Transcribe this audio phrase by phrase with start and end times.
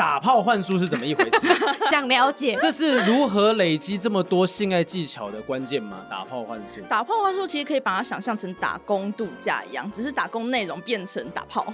[0.00, 1.46] 打炮幻术是怎么一回事？
[1.90, 5.98] 想了解，这是如何累积这么多性爱技巧的关键吗？
[6.08, 11.66] 打炮幻术，打炮幻术其实可以把它想象成打工度假一样，只是打工内容变成打炮。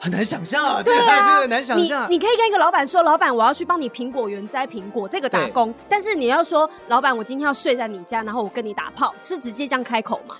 [0.00, 2.10] 很难想象啊，对啊，这个难想象。
[2.10, 5.72] 你你可以跟一个老板说，老板，我要去帮你苹果园摘苹果，这个打工。
[5.88, 10.36] 但是你要说，老板，我今天要睡在你家，然后我跟你打炮，是直接这样开口吗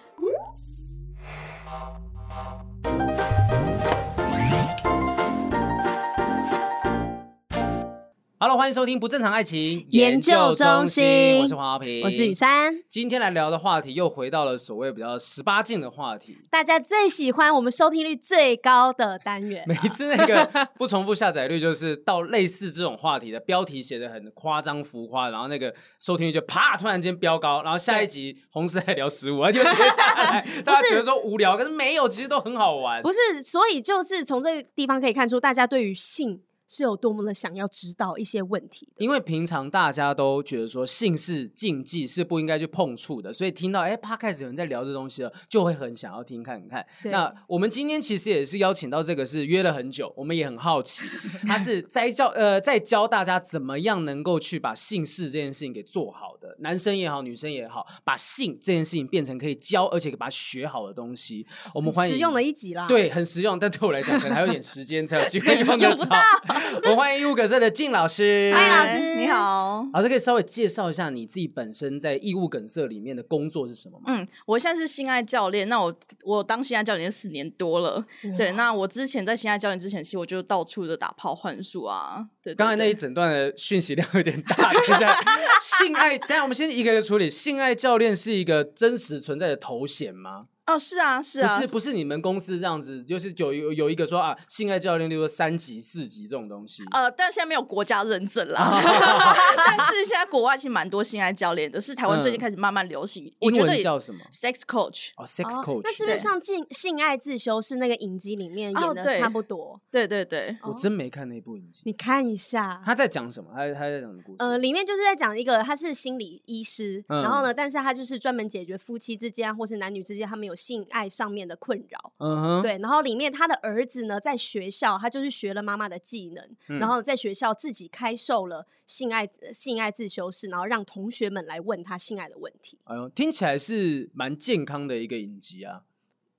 [8.37, 12.75] ？Hello，欢迎收听不正常爱情研究中心，我是黄豪平，我是雨珊。
[12.88, 19.65] 今天来聊的话题又回到了所谓比较十八禁的话题，大家最喜欢我们收听率最高的单元。
[19.66, 33.01] 每一次那个不重复下载率，就是到类似这种话题的标题写得很夸张浮夸，然后那个收听率就啪突然间飙高，然后下一集红丝还聊十五，就接下来 大家觉得说无聊，可是没有，其实都很好玩。
[33.01, 36.42] 不是，所以就是从这个地方可以看出，大家对于性。
[36.66, 46.84] 是有多么的想要知道一些问题的，因为平常大家都觉得说性是禁忌，是不应该去碰触的，所以听到哎，啪开始有人在聊这东西了，就会很想要听看看。
[47.05, 51.05] 那我们今天其实也是邀请到这个是约了很久，我们也很好奇，
[51.47, 61.46] 他是在教呃在教大家怎么样能够去把性事这件事情给做好的，男生也好，女生也好，把性这件事情变成可以教而且把它学好的东西。
[61.74, 66.06] 我们欢迎实用的一集啦，对，很实用，但对我来讲可能还有点时间才有机会用得着。
[66.88, 69.86] 我欢迎义务梗色的静老师，欢迎老师，你好。
[69.92, 74.05] 老师可以稍微介绍一下你自己本身在义务梗色里面的工作是什么吗？
[74.06, 78.05] 嗯，我现在是性爱教练，那我我当性爱教练四年多了。
[78.36, 82.27] 对，那我之前在性爱教练之前，其实我就到处的打炮幻术啊。
[82.42, 84.72] 对，刚才那一整段的讯息量有点大。
[84.72, 85.16] 等一下，
[85.61, 87.28] 性爱，等下我们先一个一个处理。
[87.28, 90.44] 性爱教练是一个真实存在的头衔吗？
[90.67, 96.83] 哦，是啊，是啊，不是不是你们公司这样子，就是有有有一个说啊，性爱教练，例如说三级、四级这种东西。
[96.93, 98.73] 呃，但现在没有国家认证啦。
[99.57, 103.30] 但是现在国外其实蛮多性爱教练的，是台湾最近开始慢慢流行。
[103.41, 105.11] 英文叫什么？Sex Coach。
[105.17, 105.83] 哦，Sex Coach。
[105.85, 109.79] 那是不是像性性爱自修是那个影集里面演的差不多？
[109.91, 111.83] 对对对，我真没看那部影集。
[111.85, 113.51] 你看一下，他在讲什么？
[113.55, 114.36] 他他在讲什么故事？
[114.39, 132.79] 呃，里面就是在讲一个他是心理医师，然后呢，但是他就是专门解决夫妻之间或是男女之间他们有性爱上面的困扰，嗯哼，对，然后里面他的儿子呢，在学校他就是学了妈妈的技能，嗯、然后在学校自己开售了性爱性爱自修室，然后让同学们来问他性爱的问题。
[132.85, 135.82] 哎呦，听起来是蛮健康的一个影集啊。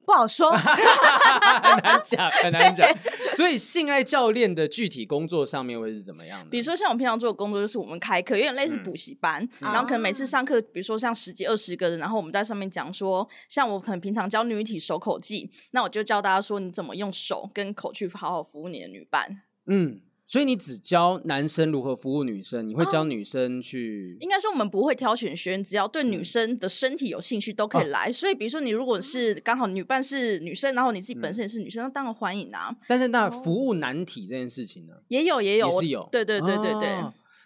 [0.06, 2.88] 不好说， 很难讲， 很难讲。
[3.34, 6.50] 所以性爱教练的具体工作上面会是怎么样的？
[6.50, 19.42] 比如说像我平常做的工作，就是我们开课，有点类似补习班，嗯、然后可能每次上课，比如说像十几二十个人，然后我们在上面讲说，像我可能平常教女体手口技，那我就教大家说你怎么用手跟口去好好服务你的女伴。
[19.66, 20.02] 嗯。
[20.28, 24.18] 所以你只教男生如何服务女生，你会教女生去？
[24.20, 28.12] 应该说我们不会挑选学员，只要对女生的身体有兴趣都可以来。
[28.12, 32.76] 所以比如说你如果是刚好女伴是女生，然后你自己本身也是女生，那当然欢迎啊。
[32.88, 34.94] 但是那服务男体这件事情呢？
[35.10, 36.98] 也有也有也是有，对对对对对。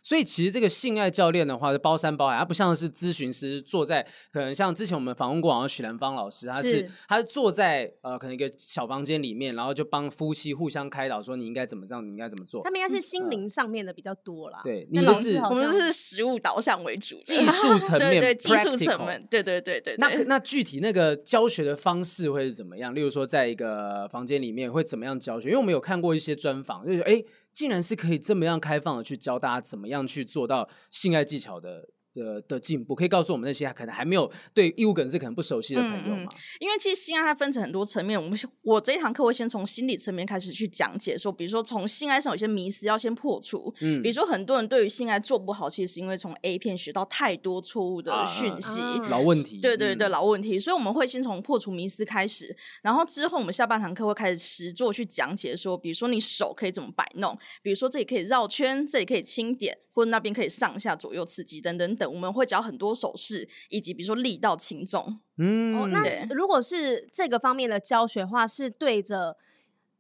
[0.10, 4.04] 所以其实这个性爱教练的话是包山包海，他不像是咨询师坐在
[4.34, 12.64] 可能像之前我们访问过好像许兰芳老师，他是，是他是坐在呃可能一个小房间里面，然后就帮夫妻互相开导说你应该怎么这样，你应该怎么做。
[12.64, 14.62] 他们应该是心灵上面的比较多啦。
[14.62, 19.98] 嗯、对，你们是我们是实物导向为主，技术层面， 对对，技术层面，对对对对，对。
[19.98, 22.96] 那那具体那个教学的方式会是怎么样？
[22.96, 25.50] 例如说在一个房间里面会怎么样教学？
[25.50, 27.12] 因为我们有看过一些专访，就是哎。
[27.12, 31.90] 诶竟然是可以这么样开放的去教大家怎么样去做到性爱技巧的。
[32.14, 36.30] 的的进步，可以告诉我们那些可能还没有对义务梗是可能不熟悉的朋友吗？
[36.60, 59.78] 因为其实性爱它分成很多层面，我们我这一堂课会先从心理层面开始去讲解，说比如说从性爱上有些迷思要先破除，嗯，比如说很多人对于性爱做不好，其实是因为从 A 片学到太多错误的讯息，啊啊、老问题，对对对，嗯、老问题，所以我们会先从破除迷思开始，然后之后我们下半堂课会开始实作去讲解，说比如说你手可以怎么摆弄，比如说这里可以绕圈，这里可以轻点。
[59.92, 65.20] 或者那边可以上下左右刺激等等等，我们会教很多手势，以及比如说力道轻重。
[65.38, 66.04] 嗯，哦、那
[66.34, 69.36] 如果是这个方面的教学的话，是对着。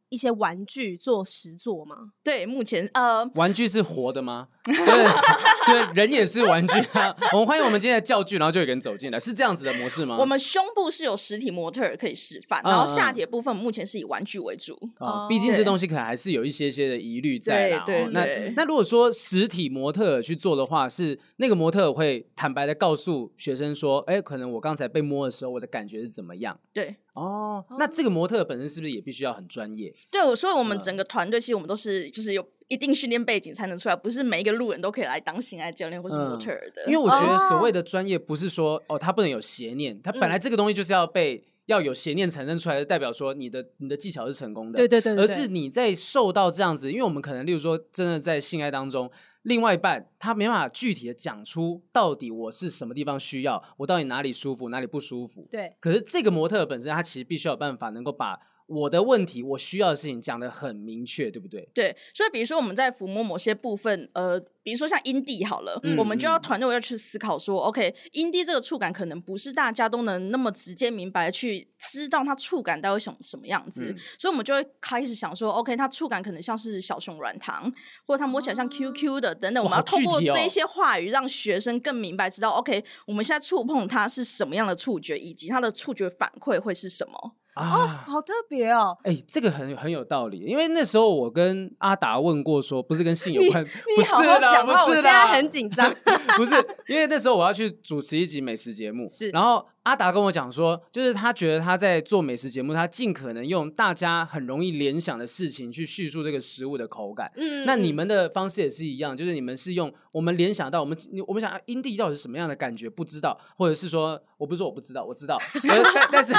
[0.09, 2.13] 一些玩具做实作吗？
[2.23, 4.47] 对，目前呃， 玩具是活的吗？
[4.65, 7.15] 对，对，人也是玩具啊。
[7.33, 10.17] 我们欢迎我们今天的教具，然后就有人走进来，是这样子的模式吗？
[10.19, 15.27] 我们胸部是有实体模特可以示范，然后下体部分目前是以玩具为主啊。
[15.27, 17.83] 毕竟这东西可能还是有一些些的疑虑在啦。
[17.85, 18.11] 对对。
[18.11, 26.95] 那那如果说实体模特去做的话，是那个模特会坦白的告诉学生说：“哎，可能我刚才被摸的时候，我的感觉是怎么样？”对。
[27.13, 29.93] 哦，那这个模特本身是不是也必须要很专业？
[30.11, 36.83] 对，所以我们整个团队其实我们都是就是有一定训练背景才能出来，不是每一个路人都可以来当性爱教练或是模特儿的。
[36.85, 41.43] 因为我觉得所谓的专业不是说哦，他不能有邪念，他本来这个东西就是要被。
[41.69, 49.07] 要有邪念产生出来，代表说你的你的技巧是成功的，对对对，对，而是你在受到这样子，因为我们可能，例如说，真的在性爱当中，
[49.43, 55.75] 另外一半他没办法具体的讲出到底我是什么地方需要，我到底哪里舒服，哪里不舒服，对。
[55.79, 58.39] 可是这个模特本身，他其实必须要有办法能够把。
[58.69, 61.67] 我的问题，我需要的事情讲得很明确，对不对？
[61.73, 77.73] 对，所以比如说我们在抚摸某些部分，呃，比如说像阴蒂好了，嗯、我们就要团队要去思考说、嗯、，OK，阴蒂这个触感可能不是大家都能那么直接明白去知道它触感到底什么什么样子，嗯、所以我们就会开始想说，OK，它触感可能像是小熊软糖，
[78.05, 87.35] 或者它摸起来像 QQ 的等等，我们要透过这一些话语让学生更明白知道，OK，我们现在触碰它是什么样的触觉，以及它的触觉反馈会是什么。
[87.59, 88.97] 啊、哦，好特别哦！
[89.03, 95.91] 哎、欸，这个很很有道理，因为那时候我跟阿达问过说，说不是跟性有关，你好好讲话，我现在很紧张。
[96.37, 96.55] 不是，
[96.87, 99.65] 因为那时候我要去主持一集美食节目，是，然后。
[99.83, 107.31] 阿达跟我讲说，就是他觉得他在做美食节目，他尽可能用大家很容易联想的事情去叙述这个食物的口感。
[107.35, 110.97] 嗯，那你们的方式也是一样，就是你们是用我们联想到我们，
[111.27, 116.33] 我们想阴蒂到底是什么样的感觉，不知道，或者是说，我不是说我不知道，我知道，但但是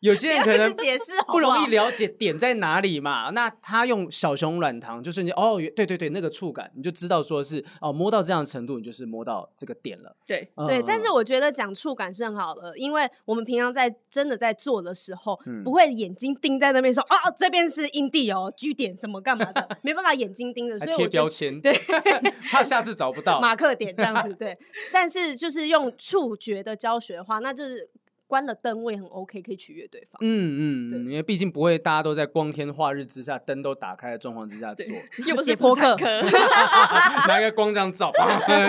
[0.00, 0.74] 有些人可能
[1.28, 3.30] 不容易了解点在哪里嘛。
[3.30, 10.16] 那他用小熊软糖就瞬间哦，对对对，那个触感你就知道说是哦，摸到这样的程度，你就是摸到这个点了。
[10.26, 12.61] 对、嗯、对，但是我觉得讲触感是很好的。
[12.76, 21.72] 因为我们平常在真的在做的时候，嗯、不会眼睛盯在那边说啊，这边是阴地哦据点什么干嘛的，没办法眼睛盯着，所以贴标签，对，
[22.50, 24.54] 怕下次找不到马克点这样子，对。
[24.92, 27.90] 但是就是用触觉的教学的话，那就是。
[28.32, 30.18] 关了灯，我也很 OK，可以取悦对方。
[30.22, 34.86] 嗯嗯，因为毕竟不会大家都在光天化日之下，灯都打开的状况之下做，
[35.28, 35.94] 又不是播客，
[37.28, 38.10] 拿个光这样照，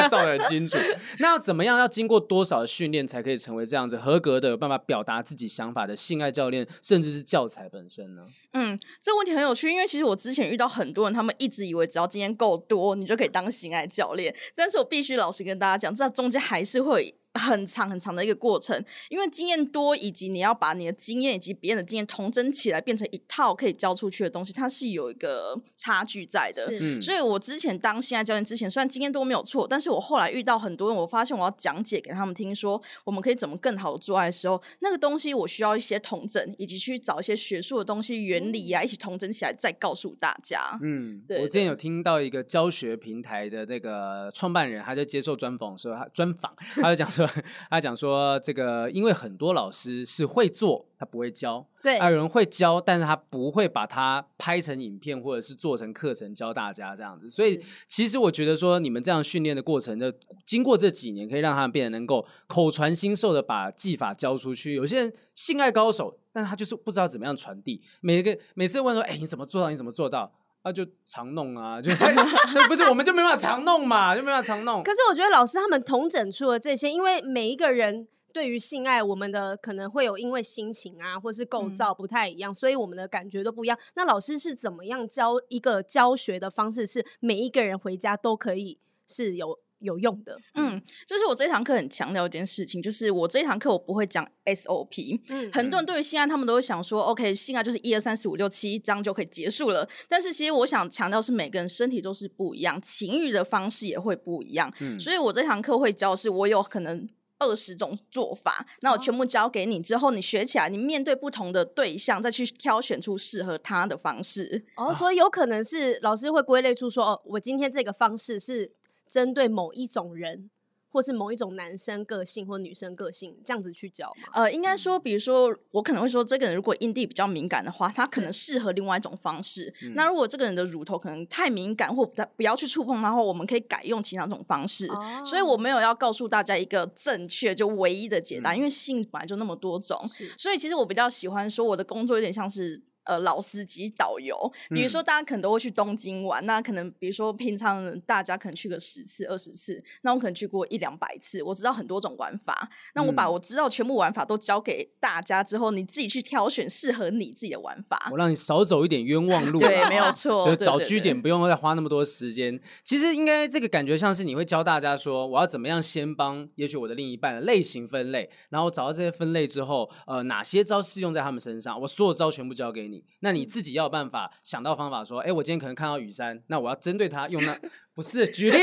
[0.10, 0.78] 照的很清楚。
[1.20, 1.80] 那要怎么样？
[1.80, 8.26] 要经过多少的训练才可以成为这样子合格的、有办法表达自己想法的性爱教练，甚至是教材本身呢？
[8.52, 14.36] 嗯，这个问题很有趣，因为其实我之前遇到很多人，他们一直以为只要经验够多，你就可以当性爱教练。
[14.56, 17.16] 但是我必须老实跟大家讲，这中间还是会。
[17.34, 26.64] 很长很长的一个过程，因为经验多，以及你要把你的经验以及别人的经验统整起来，变成一套可以教出去的东西，它是有一个差距在的。
[26.80, 40.78] 嗯所以我之前当性爱教练之前，虽然经验多没有错，但是我后来遇到很多人，我发现我要讲解给他们听，说我们可以怎么更好的做爱的时候，那个东西我需要一些统整，以及去找一些学术的东西、原理啊，一起统整起来再告诉大家。
[40.84, 41.44] 嗯，对，对。
[41.44, 47.23] 我之前有听到一个教学平台的那个创办人，他在接受专访的时候，他专访，他就讲说。
[47.70, 51.66] 他讲说，这个因为很多老师是会做，他不会教。
[51.82, 57.30] 对，还有人会教，但是他不会把它拍成影片，或者是做成课程教大家这样子。
[57.30, 60.14] 所以，其实我觉得说，你们这样训练的过程，的
[60.46, 64.74] 经过这几年，可以让他们变得能够口传心授的把技法教出去。
[64.76, 67.82] 有些人性爱高手，但他就是不知道怎么样传递。
[68.00, 69.70] 每一个每次问说，哎，你怎么做到？
[69.70, 70.32] 你怎么做到？
[70.64, 71.92] 那、啊、就常弄啊，就
[72.68, 74.82] 不是我们就没办法常弄嘛，就没办法常弄。
[74.82, 83.78] 可是我觉得老师他们同整出了这些，因为每一个人对于性爱，我们的可能会有因为心情啊，或是构造不太一样，嗯、所以我们的感觉都不一样。
[83.96, 89.60] 那老师是怎么样教一个教学的方式，是每一个人回家都可以是有。
[89.84, 95.20] 有用的，嗯，这是我这堂课很强调一件事情，就是我这一堂课我不会讲 SOP。
[95.30, 99.88] 嗯，很多人对于性爱，他们都会想说，OK，性爱就是一二三四五六七，这样就可以结束了。
[100.08, 104.74] 但是其实我想强调是每个人身体都是不一样，情欲的方式也会不一样。
[104.80, 107.08] 嗯，所以我这堂课会教的是，我有可能
[107.40, 114.64] 二十种做法，那我全部教给你之后，你学起来，你面对不同的对象，再去挑选出适合他的方式。
[114.78, 118.72] 哦，所以有可能是老师会归类出说，哦，我今天这个方式是。
[119.14, 120.50] 针对某一种人，
[120.90, 124.30] 或是某一种男生个性或女生个性，这样子去教吗？
[124.34, 129.72] 呃，应该说，比如说，我可能会说，这个人如果阴蒂比较敏感的话，他可能适合另外一种方式。
[129.84, 132.04] 嗯、那如果这个人的乳头可能太敏感，或
[132.36, 134.88] 不要去触碰它的话，我们可以改用其他种方式。
[134.88, 140.02] 哦、所以我没有要告诉大家一个正确就唯一的解答，嗯、因为性本来就那么多种。
[140.40, 142.82] 所以其实我比较喜欢说，我的工作有点像是。
[143.06, 144.36] 呃，老司机导游，
[144.70, 152.70] 比如说大家可能都会去东京玩，嗯、那可能比如说平常大家可能去个十次、二十次，那我可能去过一两百次，我知道很多种玩法。
[152.96, 158.10] 那我把我知道全部玩法都教给大家之后，你自己去挑选适合你自己的玩法。
[158.12, 159.60] 我让你少走一点冤枉路。
[159.60, 162.60] 对，没有错，就找据点不用再花那么多时间。
[162.84, 172.93] 其实应该这个感觉像是你会教大家说，我要怎么样先帮也许我的另一半的类型分类，然后找到这些分类之后，呃，哪些招适用在他们身上，我所有招全部教给你。
[172.94, 173.04] 你。
[173.20, 177.58] 那你自己要有办法想到方法说，哎，我今天可能看到雨山，那我要针对他用那
[177.96, 178.58] 不是举例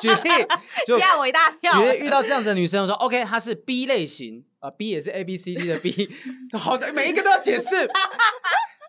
[0.00, 0.30] 举例，
[0.98, 1.72] 吓我一大跳。
[1.72, 6.08] 举例遇到这样子的女生，我说 OK，她是 B 类型啊，呃，B 也是 A B C D 的 B，
[6.58, 7.88] 好的，每一个都要解释。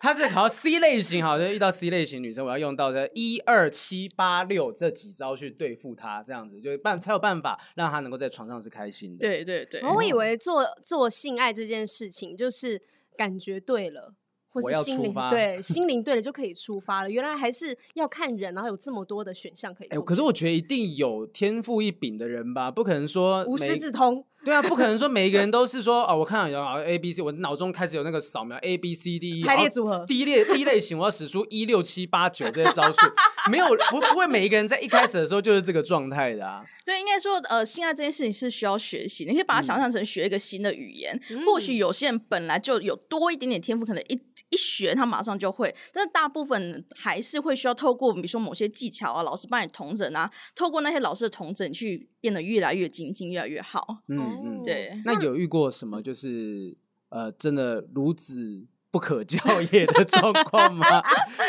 [0.03, 9.19] 他是考 C 类型，好，就遇到 C 类型女生，我要用到这一二七八六这几招去对付她，这样子就办才有办法让她能够在床上是开心的。
[9.27, 12.81] 对对对，我以为做做性爱这件事情就是
[13.15, 14.15] 感觉对了。
[14.51, 19.87] 或是心灵 对心灵对了就可以出发了，原来还是要看人，然后有这么多的选项可以。
[19.87, 24.25] 哎、欸，可是我觉得一定有天赋异禀的人吧，不可能说无师自通。
[24.45, 32.99] 对啊，不可能说每一个人都是说哦，我看到有啊 A B C，我脑中开始有那个扫描 A B C D E 排列组合，第一列第一类型我要使出一六七八九这些招数，
[33.51, 36.63] 没有不不会每一个人在一开始的时候就是这个状态的啊。
[36.83, 41.19] 对，应该说呃，性爱这件事情是需要学习，你可以把它想象成学一个新的语言。
[41.29, 44.19] 嗯、或许有些人本来就有多一点点天赋，可能一
[44.49, 53.97] 一学他马上就会，但是大部分还是会需要透过比如说某些技巧啊，老师帮你同整啊，透过那些老师的同整去变得越来越精进，越来越好。
[54.07, 54.93] 嗯嗯，对。
[55.03, 56.77] 那有遇过什么就是
[57.09, 59.39] 呃，真的孺子不可教
[59.73, 60.85] 也的状况吗？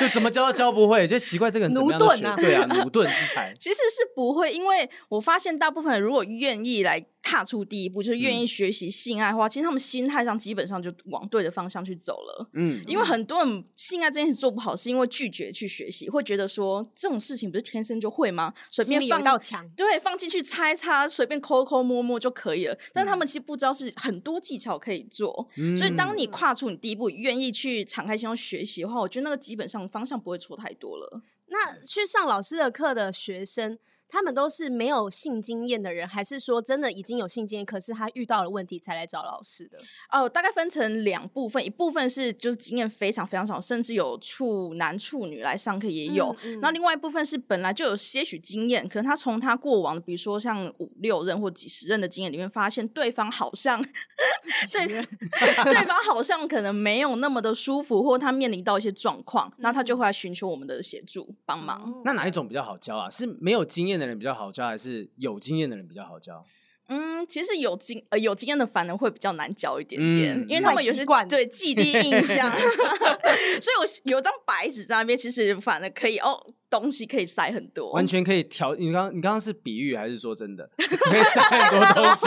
[0.00, 2.26] 就怎么教都教不会，就奇怪这个人怎么样的学？
[2.26, 3.54] 啊对啊，驽钝之才。
[3.60, 7.06] 其实是不会，因为我发现大部分人如果愿意来。
[7.22, 12.50] 踏出第一步，就是愿意学习性爱的话，嗯、其实他们心态上基本上就往对的方向去走了。
[12.54, 18.52] 嗯，因为很多人性爱这件事做不好，是因为拒绝去学习，会觉得说这种事情不是天生就会吗？
[18.70, 22.76] 随便放一道墙，对，放进去擦一擦，随便抠抠摸摸就可以了。
[22.92, 25.48] 但他们其实不知道是很多技巧可以做。
[25.56, 31.22] 嗯、所以当你跨出你第一步，愿意去敞开心胸学习的话，我觉得那个基本上方向不会错太多了。
[31.46, 33.78] 那去上老师的课的学生。
[34.12, 39.78] 他们都是没有性经验的人，还是说真的已经有性经验，可是他遇到了问题才来找老师的？
[40.10, 46.36] 哦，大概分成两部分，一部分是就是经验非常非常少，甚至有处男处女来上课也有。
[46.44, 61.82] 嗯嗯、那另外一部分是本来就有些许经验，可能他从他过往的，比如说像五六任或几十任的经验里面，发现对方好像对对方好像可能没有那么的舒服，或他面临到一些状况，那、嗯、他就会来寻求我们的协助帮忙。
[61.86, 63.08] 嗯、那哪一种比较好教啊？
[63.08, 66.44] 是没有经验的人比较好教，还是有经验的人比较好教？
[66.92, 72.50] 嗯，其实有经呃有经验的反而会比较难教一点点，嗯、因为他们有些对 既定印象，
[73.60, 78.74] 所以我有张白纸在那边，其实反而可以哦，东西可以塞很多，完全可以调。
[78.74, 80.68] 你刚你刚刚是比喻还是说真的？
[80.76, 82.26] 可以塞很多东西，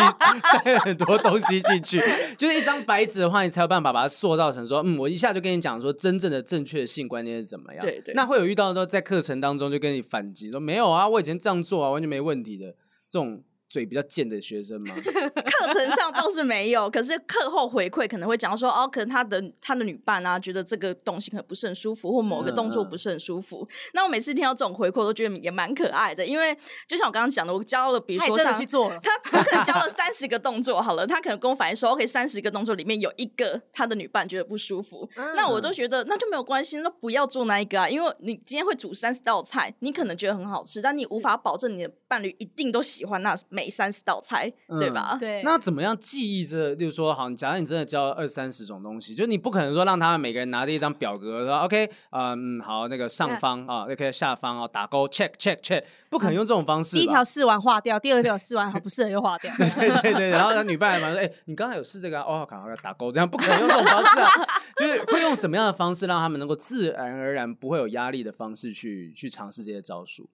[0.63, 2.01] 塞很多东西进去，
[2.35, 7.81] 就是一张白纸的话，你才有办法把它塑造成说，嗯，我一下就跟你讲说真正的正确的性观念是怎么样。
[7.81, 12.67] 对对，那会有遇到说在课程当中就跟你反击说没有啊，我以前这样做啊，完全没问题的
[13.09, 13.43] 这种。
[13.75, 14.95] 嘴比较贱的学生吗？
[15.03, 23.57] 课程上倒是没有， 可是课后回馈可能会讲说，哦，可能他的他的女伴啊，觉得这个东西可能不是很舒服，或某个动作不是很舒服。
[23.63, 43.64] 嗯嗯、那我每次听到这种回馈，我都觉得也蛮可爱的，因为就像我刚刚讲的，我教了，比如说像去做了，他 我可能教了三十个动作，好了，他可能跟我反映说，OK，三十个动作里面有一个他的女伴觉得不舒服，嗯、那我都觉得那就没有关系，那不要做那一个啊，因为你今天会煮三十道菜，你可能觉得很好吃，但你无法保证你的伴侣一定都喜欢那每。
[43.69, 45.11] 三十道菜，对吧？
[45.13, 45.41] 嗯、对。
[45.43, 46.73] 那怎么样记忆这？
[46.75, 56.97] 例如说，好，假如你真的教二三十种东西，就你不可能说让他们每个人拿着一张表格说，OK，嗯，好，那个上方啊，OK，下方啊，打勾，check check check，不可能用这种方式。
[56.97, 59.53] 第一条试完划掉，第二条试完好不适合又划掉。
[59.57, 62.41] 对对对，然后他女伴嘛说，哎、欸，你刚才有试这个啊？
[62.41, 64.29] 哦，赶快打勾，这样不可能用这种方式啊。
[64.77, 70.29] 就是会用什么样的方式让他们能够自然而然不会有压力的方式去去尝试这些招数？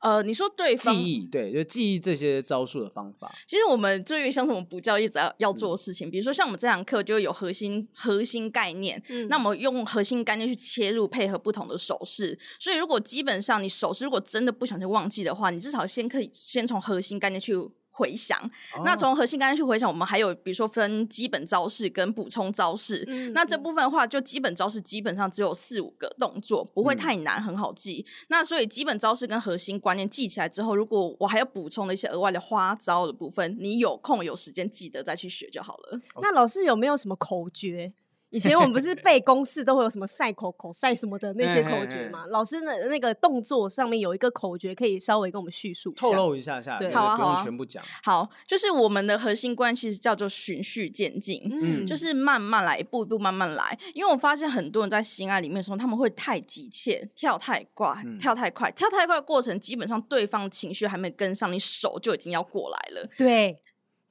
[0.00, 3.32] 呃，你说对记忆，对，就记忆这些招数的方法。
[3.46, 12.38] 其实我们对于像什么补教一直要要做的事情，嗯、比如说像我们这堂课就有核心核心概念，嗯、那我们用核心概念去切入，配合不同的手势。
[12.58, 17.54] 所以如果基本上你手势如果真的不想去忘记的话，你至少先可以先从核心概念去。
[17.96, 18.38] 回想，
[18.74, 23.02] 哦、那从核心概念去回想，我们还有比如说分基本招式跟补充招式。
[23.08, 28.04] 嗯、那这部分的话，就基本招式基本上只有四五个动作，不会太难，很好记。
[28.06, 36.00] 嗯、那所以基本招式跟核心观念记起来之后，如果我还要补充的一些额外的花招的部分，你有空有时间记得再去学就好了。
[36.20, 37.94] 那老师有没有什么口诀？
[38.30, 42.24] 以前我们不是 背公式都会有什么赛口口赛什么的那些口诀吗？
[42.28, 47.82] 老师的那个动作上面有一个口诀，可以稍微跟我们叙述透露一下下，对，好啊，好啊，全部讲。
[48.02, 53.78] 好，就是我们的核心观其实叫做循序渐进，嗯，就是慢慢来，一步一步慢慢来。
[53.94, 63.58] 因为我发现很多人在心爱里面的时候，他们会太急切，跳太快，跳太快，跳太快的过程，基本上对方情绪还没跟上，你手就已经要过来了，对。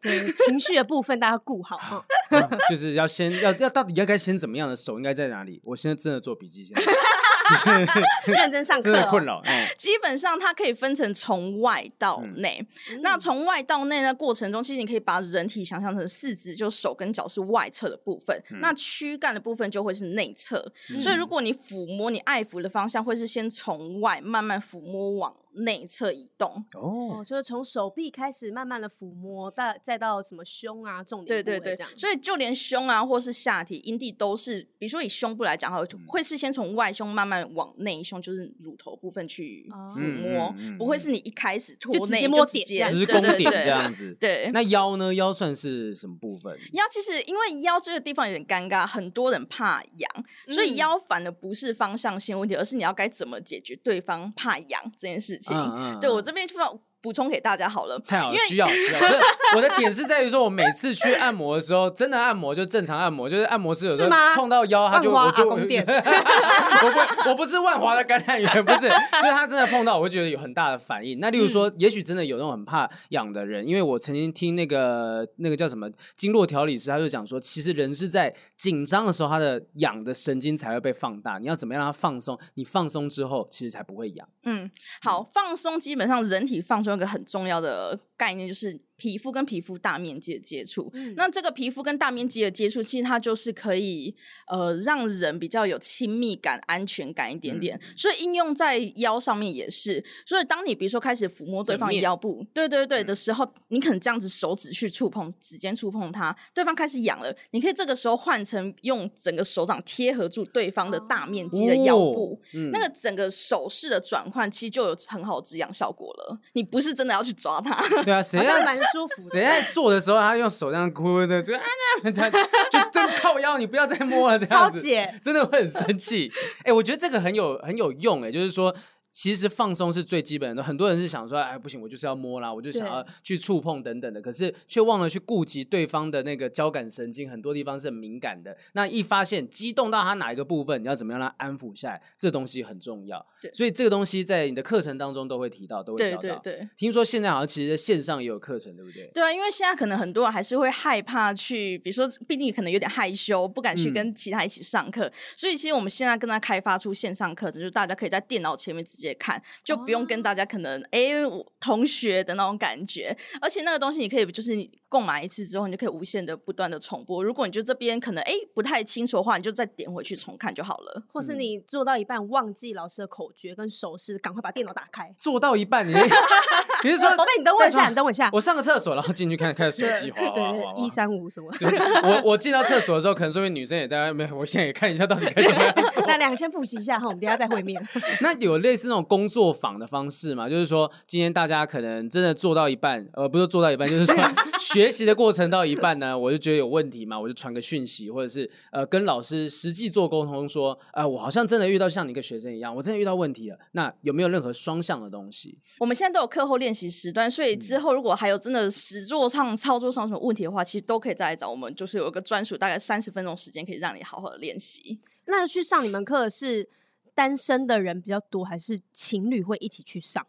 [0.05, 5.61] 对情绪的部分大家顾好哈、 嗯，就是要先要要到底要该先怎么样的手应该在哪里？
[5.63, 9.41] 我现在真的做笔记， 现在认真上课、哦，真的困扰。
[9.45, 20.71] 嗯、基本上它可以分成从外到内，嗯、那从外到内的过程中，其实你可以把人体想象成四肢，就手跟脚是外侧的部分，嗯、那躯干的部分就会是内侧。
[20.89, 25.35] 嗯、所以如果你抚摸，你爱抚的方向会是先从外慢慢抚摸往。
[25.55, 31.75] 内侧移动哦，就是从手臂开始慢慢的抚摸，到再到什么胸啊，重点部位这样。
[31.75, 44.15] 对对对，所以就连胸啊，或是下体、阴蒂都是，比如说以胸部来讲，哈，会是先从外胸慢慢往内胸，就是乳头部分去抚摸，不会是你一开始脱内就直接摸点，十公点这样子。
[44.19, 45.13] 对，那腰呢？
[45.13, 46.57] 腰算是什么部分？
[46.73, 55.44] 腰其实因为腰这个地方有点尴尬，很多人怕痒，所以腰反而不是方向性问题，而是你要该怎么解决对方怕痒这件事情。
[55.53, 56.79] 嗯嗯，对我这边就要。
[57.05, 58.99] 补充给大家好了，太好了，需要需要。
[59.55, 68.89] 我的点是在于说，我每次去按摩的时候，真的按摩就正常按摩，就是按摩师有时候碰到腰，他就我就 我不我不是万华的感染源，不是，
[69.21, 71.19] 就是他真的碰到，我会觉得有很大的反应。
[71.19, 81.37] 那例如说，也许真的有那种很怕痒的人，因为我曾经听那个那个叫什么经络调理师，他就讲说，其实人是在紧张的时候，他的痒的神经才会被放大。
[81.37, 82.35] 你要怎么样让他放松？
[82.55, 84.27] 你放松之后，其实才不会痒。
[84.45, 84.67] 嗯，
[85.03, 86.94] 好，放松基本上人体放松。
[86.95, 88.79] 一个很重要的概念就是。
[88.97, 94.15] 皮肤跟皮肤大面积的接触，嗯、那这个皮肤跟大面积的接触，其实它就是可以
[94.47, 97.77] 呃让人比较有亲密感、安全感一点点。
[97.77, 100.01] 嗯、所以应用在腰上面也是。
[100.25, 112.39] 所以当你比如说开始抚摸对方腰部，对对对的时候，嗯、你可能这样子手指去触碰，指尖触碰它，对方开始痒了，你可以这个时候换成用整个手掌贴合住对方的大面积的腰部，
[112.71, 116.39] 那个整个手势的转换，其实就有很好止痒效果了。
[116.53, 118.53] 你不是真的要去抓它，对啊，谁要？
[118.93, 119.13] 舒服。
[119.19, 121.61] 谁在做的时候，他用手这样哭的，就啊，
[122.03, 126.31] 就真靠腰，你不要再摸了，这样子，姐真的会很生气。
[126.59, 128.73] 哎、欸，我觉得这个很有很有用，哎，就是说。
[129.15, 138.55] 其实放松是最基本的，很多人是想说，哎，不行，我就是要摸啦，我就想要去触碰等等的，可是却忘了去顾及对方的那个交感神经，很多地方是很敏感的。
[138.73, 142.01] 那一发现激动到他哪一个部分，你要怎么样让他安抚下来？
[142.17, 143.25] 这东西很重要。
[143.53, 146.21] 所以这个东西在你的课程当中都会提到，都会教到。
[146.21, 146.69] 对对对。
[146.75, 149.09] 听说现在好像其实在线上也有课程，对不对？
[149.13, 155.05] 对啊，因为现在可能很多人还是会害怕去，比如说，毕竟可能有点害羞，不敢去跟其他一起上课。
[155.05, 159.85] 嗯、所以其实我们现在跟他开发出线上课程，就是大家可以在电脑前面直接看，就。
[159.85, 161.23] 不用跟大家可能哎、欸，
[161.59, 164.55] 同学的那种感觉，而且那个东西你可以就是
[164.95, 167.21] 购买一次之后，你就可以无限的不断的重播。
[167.21, 171.03] 如果你觉得这边可能哎、欸、不太清楚的话，你就再点回去重看就好了。
[171.11, 175.13] 或是你做到一半忘记老师的口诀跟手势，赶快把电脑打开。
[175.17, 175.91] 做到一半，你
[176.85, 181.51] 你是说，宝贝，你等我一下，你等我一下，我上个厕所，然后进去看，看手机，滑滑滑，一三五什么？
[182.03, 185.73] 我我进到厕所的时候，可能说明女生也在外面，我现在也看一下到底该怎么样。
[186.07, 187.85] 那两个先复习一下哈，我们等下再会面。
[188.21, 190.47] 那有类似那种工作坊的方式吗？
[190.47, 194.15] 就是说，今天大家可能真的做到一半，呃，不是做到一半，就是说
[194.59, 203.57] 学习的过程到一半呢， 我就觉得有问题嘛，我就传个讯息，或者是呃跟老师实际做沟通，说，呃，我好像真的遇到像你一个学生一样，我真的遇到问题了。
[203.71, 205.57] 那有没有任何双向的东西？
[205.79, 214.99] 我们现在都有课后练习时段，所以之后如果还有真的实作上、操作上什么问题的话，其实都可以再来找我们，就是有一个专属大概三十分钟时间，可以让你好好的练习。
[215.27, 216.69] 那去上你们课是
[217.13, 220.25] 单身的人比较多，还是情侣会一起去上？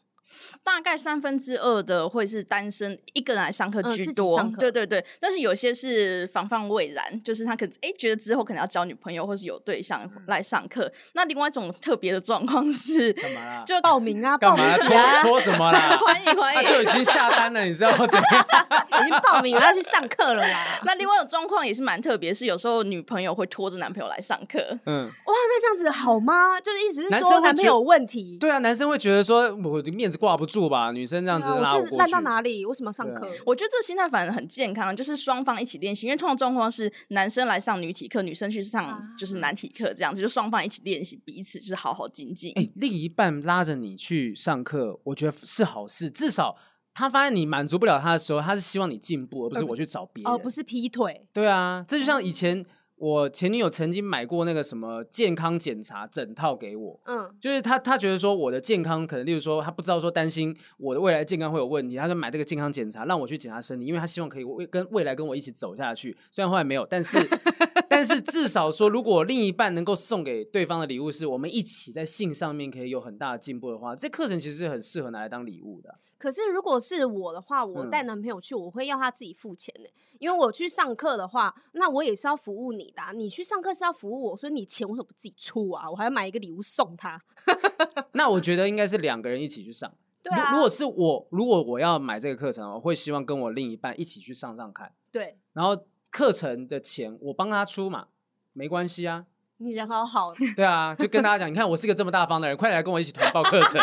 [0.62, 5.04] 大概三分之二的会是单身一个人来上课居多，嗯、对对对。
[5.20, 10.84] 但是有些是防范未然，就是他可能哎觉得之后可能要交女朋友或是有对象来上课。
[10.86, 13.64] 嗯、那另外一种特别的状况是干嘛啦？
[13.66, 15.98] 就报名啊， 干嘛搓搓什么啦？
[15.98, 18.06] 欢迎欢迎，他就已经下单了，你知道吗？
[18.06, 18.46] 怎样？
[19.00, 20.80] 已经报名了要去上课了啦。
[20.84, 24.58] 那另外一种状况也是蛮特别，是有时候女朋友会拖着男朋友来上课。
[24.86, 26.60] 嗯，哇，那这样子好吗？
[26.60, 28.36] 就是意思是说男朋友有问题？
[28.38, 30.66] 对啊，男生会觉得说我的面子挂不住。
[30.66, 32.64] 吧，女生这样子拉我过去，烂到哪里？
[32.66, 33.30] 为什么要上课？
[33.46, 36.06] 我觉得这心态反而很健康，就是双方一起练习。
[36.06, 42.52] 因为通常状况是男生来上女体课，女生去上就是男体课，这样子就双方一起练习，彼此是好好精进。
[42.56, 46.10] 哎，另一半拉着你去上课，我觉得是好事。
[46.10, 46.56] 至少
[46.92, 50.32] 他发现你满足不了他的时候，他是希望你进步，而不是我去找别人。
[50.32, 51.28] 哦，不是劈腿。
[51.32, 52.66] 对啊，这就像以前。
[52.96, 66.16] 我前女友曾经买过那个什么健康检查整套给我，嗯，就是她她觉得说我的健康可能，例如说她不知道说担心我的未来健康会有问题，她就买这个健康检查让我去检查身体，因为她希望可以未跟未来跟我一起走下去。
[66.30, 67.18] 虽然后来没有，但是
[67.88, 75.94] 但是至少说，如果另一半能够送给对方的礼物是我们一起在性上面可以有很大的进步的话，这课程其实是很适合拿来当礼物的。
[76.18, 83.12] 可是如果是我的话，我带男朋友去，我会要他自己付钱呢、因为我去上课的话，那我也是要服务你的、啊。
[83.12, 85.90] 你去上课是要服务我，所以你钱为什么不自己出啊？
[85.90, 87.22] 我还要买一个礼物送他。
[88.12, 89.92] 那我觉得应该是两个人一起去上。
[90.22, 90.52] 对啊。
[90.52, 94.92] 如果是我，如果我要买这个课程，我会希望跟我另一半一起去上上看。
[95.12, 95.38] 对。
[95.52, 98.08] 然后课程的钱我帮他出嘛，
[98.54, 99.26] 没关系啊。
[99.58, 103.80] 你人好好，对啊，就跟大家讲，你看我是个这么大方的人，快点来跟我一起团报课程，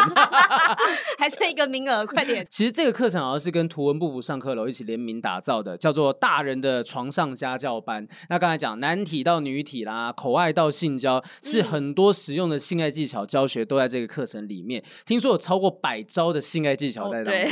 [1.18, 2.46] 还剩一个名额，快点。
[2.50, 8.08] 其实这个课程好像是跟图文不符上课楼一起联名打造的，叫做大人的床上家教班。
[8.30, 14.80] 那刚才讲男体到女体啦，口爱到性交，是很多实用的性爱技巧教学都在这个课程里面。
[14.80, 17.44] 嗯、听说有超过百招的性爱技巧在当中，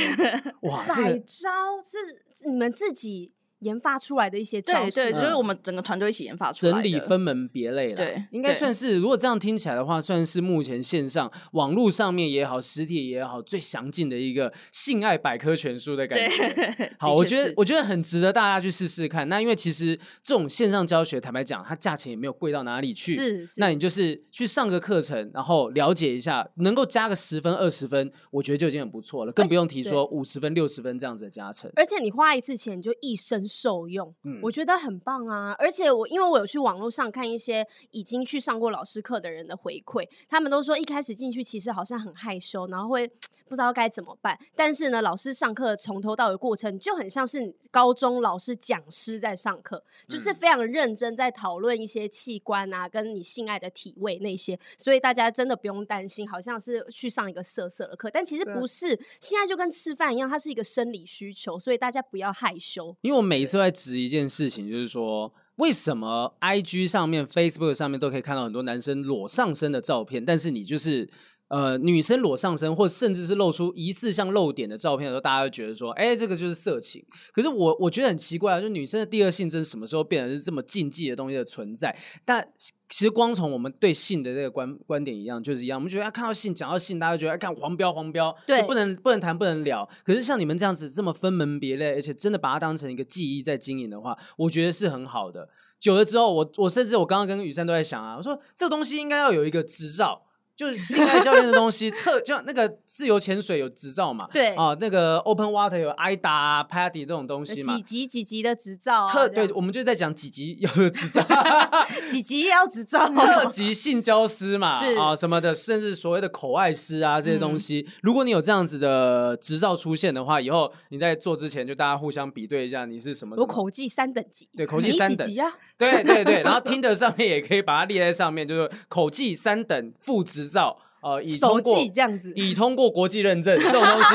[0.60, 1.50] 哦、哇，这个、百招
[1.82, 3.32] 是你们自己。
[3.62, 6.82] 研发出来的一些招式，对，就是我们整个团队一起研发出来的。
[6.82, 8.98] 整理分门别类了，对，应该算是。
[8.98, 16.92] 如果这样听起来的话，算是目前线上网络上面也好，实体也好，最详尽的一个性爱百科全书的感觉。
[16.98, 19.28] 好，我觉得我觉得很值得大家去试试看。
[19.28, 23.12] 那因为其实这种线上教学，坦白讲，它价钱也没有贵到哪里去。
[23.14, 23.60] 是，是。
[23.60, 29.32] 那你就是去上个课程，然后了解一下，能够加个十分、二十分，我觉得就已经很不错了。
[29.32, 31.70] 更不用提说五十分、六十分这样子的加成。
[31.76, 34.14] 而且你花一次钱，你就一生受用。
[34.24, 35.54] 嗯我觉得很棒啊！
[35.58, 43.06] 而且我因为我有去网络上看一些已经去上过老师课的人的回馈，他们都说一开始进去其实好像很害羞，然后会
[43.48, 44.38] 不知道该怎么办。
[44.56, 54.58] 但是呢，老师上课从头到尾过程就很像是高中老师讲师在上课，就是非常认真在讨论一些器官啊，跟你性爱的体位那些。
[54.78, 58.98] 所以大家真的不用担心，好像是去上一个色色的课，但其实不是。
[59.20, 62.96] 现在就跟吃饭一样，它是一个生理需求，所以大家不要害羞。
[63.02, 64.12] 因为我每一次在指一。
[64.12, 71.08] 件事情就是说，为什么 IG 上面、Facebook 上面都可以看到很多男生裸上身的照片，但是你就是
[71.52, 77.04] 呃女生裸上身，或甚至是露出疑似像露点的照片的时候，大家会觉得说，哎，这个就是色情。
[77.30, 81.94] 可是我我觉得很奇怪啊，就女生的第二性征什么时候变成是这么禁忌的东西的存在？
[82.24, 82.48] 但
[82.88, 85.78] 其实光从我们对性的这个观观点一样，就是一样。
[85.78, 89.86] 我们觉得看到性，讲到性，大家觉得哎看黄标，黄标，对，不能不能谈，不能聊。
[90.06, 95.50] 可是像你们这样子这么分门别类，而且真的把它当成一个记忆在经营的话，我觉得是很好的。
[95.78, 100.22] 久了之后，我我甚至我刚刚跟雨珊都在想啊，我说这个东西应该要有一个执照。
[100.56, 104.28] 就是性爱教练的东西，特 就那个自由潜水有执照嘛？
[104.32, 107.76] 对啊，那个 Open Water 有 AIDA、PADI 这种东西嘛？
[107.76, 109.06] 几级几级的执照？
[109.06, 111.24] 特对，我们就在讲几级要有执照，
[112.10, 113.08] 几级要执照？
[113.16, 114.68] 特级性教师嘛？
[115.00, 123.36] 啊什么的，甚至所谓的口爱师啊这些东西，如果你有这样子的执照出现的话，以后你在做之前就大家互相比对一下，你是什么？
[123.36, 125.50] 有口技三等级，对，口技三等级啊？
[125.90, 130.78] 对对对，然后 Tinder 上面也可以把它列在上面，就是口技三等副执照。
[131.02, 134.14] 呃，已通过这样子，已通过国际认证 这种东西，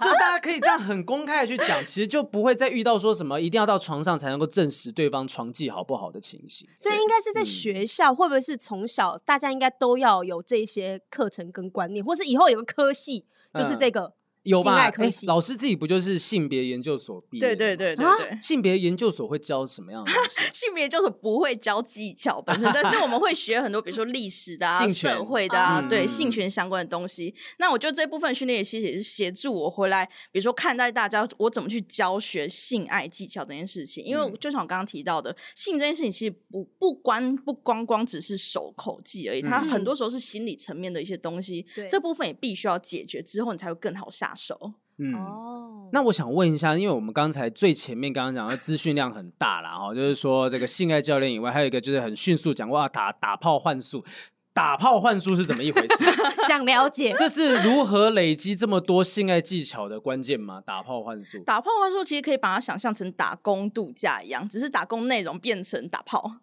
[0.00, 6.68] 这大家可以这样很公开的去讲，其实就不会再遇到说什么一定要到床上才能够证实对方床技好不好的情形。
[6.80, 14.02] 对，对应该是在学校，嗯、会不会是从小大家应该都要有这些课程跟观念，或是以后有个科系就是这个。
[14.02, 14.12] 嗯
[14.42, 14.88] 有吧？
[14.98, 17.40] 哎，老师自己不就是性别研究所毕业？
[17.40, 18.38] 对对对对对。
[18.40, 20.10] 性别研究所会教什么样的？
[20.52, 27.32] 性别研究所不会教技巧本身，但是我们会学很多，比如说历史的啊、社会的啊，对性权相关的东西。
[27.58, 34.04] 那我觉得这部分训练其实也是协助我回来，比如说看待大家我怎么去教学性爱技巧这件事情。
[34.04, 41.64] 因为就像我刚刚提到的，性这件事情其实不不光不光光只是手口技而已，它很多时候是心理层面的一些东西。
[41.88, 44.31] 这部分也必须要解决之后，你才会更好下。
[44.34, 54.04] 手嗯哦，那我想问一下，因为我们刚才最前面刚刚讲的资讯量很大啦哦，就是说这个性爱教练以外，还有一个就是很迅速讲话打打炮换术，
[54.52, 56.04] 打炮换术是怎么一回事？
[56.46, 60.60] 想了解这是如何累积这么多性爱技巧的关键吗？
[60.64, 66.36] 打炮换术，打炮换术其实可以把它想象成打工度假一样，只是打工内容变成打炮。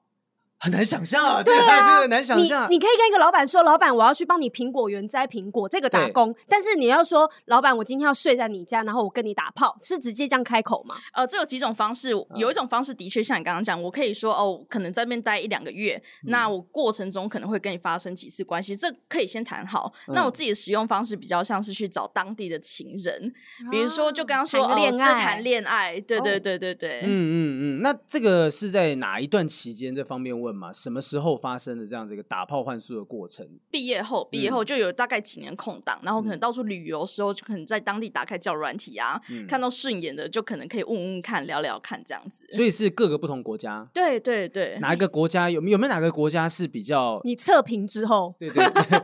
[0.59, 2.69] 很难想象啊，对啊，这个难想象。
[2.69, 6.35] 你你可以跟一个老板说，老板，我要去帮你苹果园摘苹果，这个打工。
[6.49, 10.97] 但是你要说，老板，我今天要睡在你家，然后我跟你打炮，是直接这样开口吗？
[11.13, 19.93] 呃，这有几种方式，有一种方式的确像你刚刚讲，我可以说哦，可能在那边待一两个月，那我过程中可能会跟你发生几次关系，这可以先谈好。
[20.07, 23.33] 那我自己的使用方式比较像是去找当地的情人，
[23.71, 27.81] 比如说就刚刚说恋爱，谈恋爱，对对对对对，嗯嗯嗯。
[27.81, 29.95] 那这个是在哪一段期间？
[29.95, 30.48] 这方面问。
[30.49, 30.73] 问吗？
[30.73, 33.47] 什么时候发生的这样子一个打炮换宿的过程？
[33.71, 42.47] 毕业后，毕业后就有大概几年空档，嗯、然后可能到处旅游的时候，就可能在当地打开交友软体啊，嗯、看到顺眼的就可能可以问问看，聊聊看这样子。
[42.51, 43.87] 所以是各个不同国家。
[43.93, 47.21] 对对对，哪一个国家有有没有哪个国家是比较？
[47.23, 49.03] 你测评之后， 对对，对，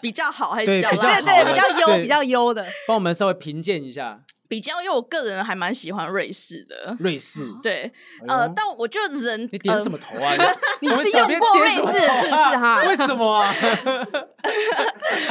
[0.00, 4.20] 比较好还是比较对，对对比较优比较优的，帮我们稍微评鉴一下。
[4.48, 6.96] 比较，因为我个人还蛮喜欢瑞士的。
[7.00, 7.90] 瑞士，对，
[8.26, 10.34] 呃，但我觉得人，你点什么头啊？
[10.80, 12.82] 你是用过瑞士是不是哈？
[12.86, 13.52] 为什么啊？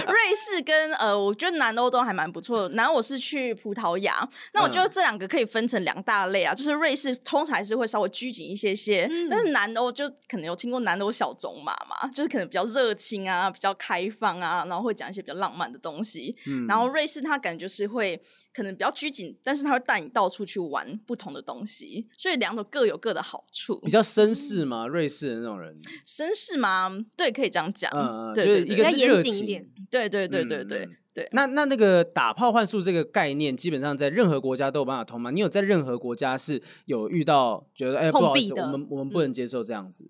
[0.08, 2.69] 瑞士跟呃，我觉得南欧都还蛮不错的。
[2.75, 16.36] 南欧我是去葡萄牙，那我觉得这两个可以分成两大类啊，就是瑞士通常还是会稍微拘谨一些些，但是南欧就可能有听过南欧小种马嘛，就是可能比较热情啊，比较开放啊，然后会讲一些比较浪漫的东西。
[16.67, 18.21] 然后瑞士它感觉就是会
[18.55, 19.05] 可能比较拘。
[19.05, 23.79] 拘谨，但是他会带你到处去玩不同的东西，所以两种各有各的好处。
[23.81, 26.89] 比较绅士嘛，瑞士的那种人，绅士吗？
[27.15, 27.91] 对，可以这样讲。
[27.93, 31.29] 嗯，对，就是一个是热情，对对对对对对。
[31.33, 35.29] 那那那个打炮换术这个概念，基本上在任何国家都有办法通吗？
[35.29, 40.05] 你有在任何国家是有遇到觉得哎，不好意思，我们我们不能接受这样子。
[40.05, 40.09] 嗯，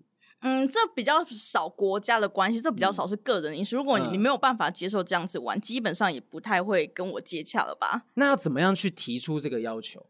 [0.70, 3.76] 这比较少国家的关系，这比较少是个人因素。
[3.76, 8.04] 嗯、如果你你没有办法接受这样子玩，嗯、基本上也不太会跟我接洽了吧？
[8.14, 10.06] 那要怎么样去提出这个要求？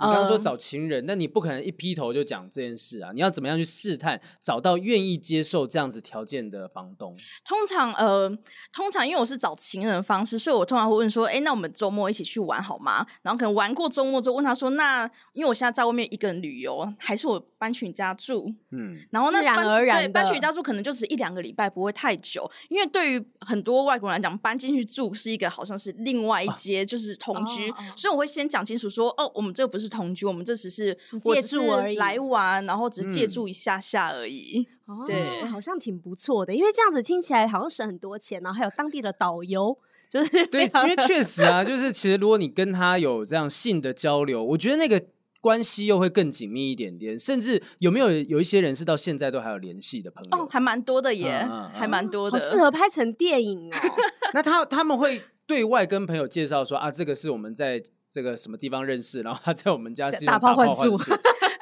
[0.00, 3.10] 你刚刚说找情人，那、嗯、你不可能一劈头就讲这件事啊！
[3.12, 7.14] 你要怎么样去试探，找到愿意接受这样子条件的房东？
[7.44, 8.28] 通常，呃，
[8.72, 22.48] 通常因为我是找情人的方式，所以我通常会问说：“哎，那我们周末一起去玩好吗？”然后可能玩过周末之后，问他说：“那因为我现在在外面一个人旅游，还是我搬去你家住？”嗯，然后那搬对搬去你家住可能就是一两个礼拜，不会太久。
[22.68, 34.64] 因为对于很多外国人来讲，搬进去住是一个好像是另外一阶，啊、就是同居，所以我会先讲清楚说：“哦，我们。”这不是同居，我们这只是借住而已，来玩，然后只是借住一下下而已。
[34.86, 39.76] 嗯、对、哦，好像挺不错的，因为这样子听起来好像省很多钱，然后还有当地的导游，
[40.08, 45.04] 就是 对，因为确实啊，就 是其实如果你跟他有这样性的交流，我觉得那个
[45.40, 50.38] 关系又会更紧密一点点，甚至有没有有一些人是到现在都还有联系的朋友？
[50.38, 53.76] 哦，还蛮多的耶，嗯嗯嗯、还蛮多的，好适合拍成电影哦。
[54.34, 57.82] 那他他们会对外跟朋友介绍说啊，这个是我们在。
[58.10, 59.22] 这个什么地方认识？
[59.22, 60.96] 然后他在我们家是打炮换宿。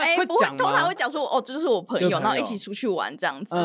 [0.07, 3.57] 哎，不会，通常会讲说哦，这就是我朋友，然后一起出去玩这样子。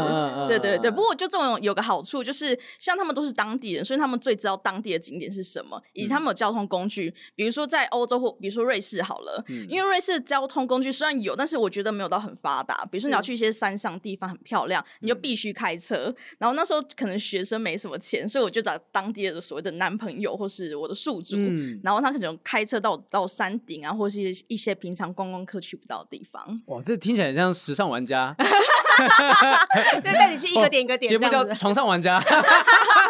[0.47, 7.13] 对对对，不过就这种有个好处，就是像他们都是当地人，所以他们最知道当地的景点是什么，以及他们有交通工具。
[7.35, 12.83] 比如说在欧洲或比如说瑞士好了，因为瑞士的交通工具虽然有，但是我觉得没有到很发达。
[12.91, 16.13] 比如说你要去一些山上地方很漂亮，你就必须开车。
[16.39, 21.37] 然后那时候可能学生没什么钱，所以我就找当地的所谓的男朋友或是我的宿主，
[21.83, 26.30] 然后他可能开车到到山顶啊，或是一些平常观光客去不到的地方。
[26.65, 28.35] 哇，这听起来像时尚玩家。
[30.03, 31.09] 对，带你去一个点一个点。
[31.09, 32.19] 节目叫《床上玩家》，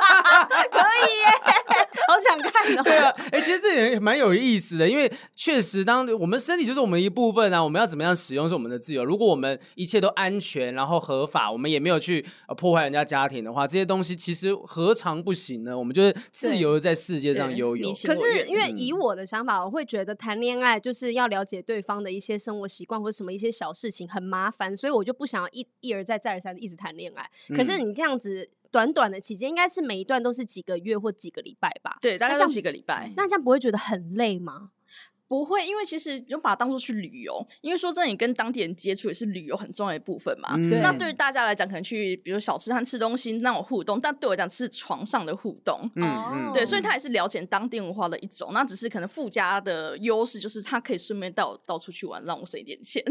[2.63, 2.83] 看哦。
[2.83, 9.03] 对啊，哎、欸，其实这也蛮有意思的，因为确实，当我们身体就是我们一部分啊，我们要怎么样使用是我们的自由。
[9.03, 12.25] 如果我们一切都安全，然后合法，我们也没有去
[12.57, 15.77] 破坏人家家庭的话，这些东西其实何尝不行呢？
[15.77, 17.91] 我们就是自由的在世界上悠游。
[18.05, 27.29] 可是，因为以我的想法，我会觉得谈恋爱就是要了解对方的一些生活习惯或者什么一些小事情很麻烦，所以我就不想要一一而再再而三的一直谈恋爱。
[27.55, 31.97] 可是你这样子短短的期间，应该是每一段都是几个月或几个礼拜吧？
[32.01, 33.11] 对，大概这样几个礼拜。
[33.15, 34.71] 那这样不会觉得很累吗？
[35.27, 37.47] 不会，因为其实就把它当做去旅游。
[37.61, 40.55] 因为说真的，你跟当地人接触也是旅游很重要的一部分嘛。
[40.57, 45.89] 嗯、那对于大家来讲，可能去比如小吃摊吃东西那种互动，但对我来讲是床上的互动。
[45.95, 48.51] 嗯嗯，对，所以他也是了解当地文化的一种。
[48.51, 53.01] 那只是可能附加的优势就是他可以顺便带我到处去玩，让我省一点钱。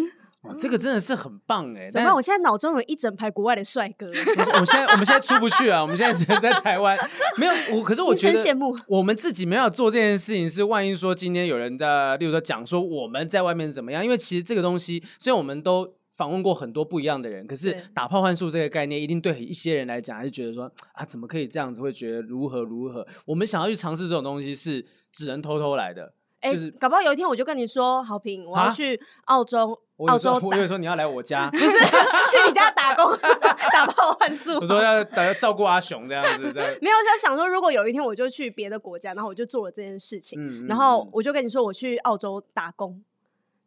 [0.43, 1.91] 哇，这个真的是很棒哎！
[1.91, 2.15] 怎么办？
[2.15, 4.07] 我现在脑中有一整排国外的帅哥。
[4.07, 5.83] 我们现在我们现在出不去啊！
[5.83, 6.99] 我们现在只能在台湾。
[7.37, 8.39] 没有我，可是我觉得
[8.89, 14.03] 我们自己没有做这件事情，是万一说今天有人在，例如说讲说我们在外面怎么样？
[14.03, 21.83] 因为其实这个东西，虽然我们都访问过很多不一样的人，可是打炮幻术这个概念，一定对一些人来讲，还是觉得说啊，怎么可以这样子？
[21.83, 23.07] 会觉得如何如何？
[23.27, 26.15] 我们想要去尝试这种东西，是只能偷偷来的。
[26.41, 29.79] 哎，就是搞不好有一天我就跟你说，好评，我要去澳洲。
[30.09, 33.05] 澳洲，我以为说你要来我家，不是去你家打工
[33.71, 34.55] 打炮换宿。
[34.59, 36.45] 我说要要照顾阿雄这样子，
[36.81, 43.05] 没有就想说，如果有一天我就去别的国家，然后我就做了这件事情，嗯、然后我就跟你说我去澳洲打工，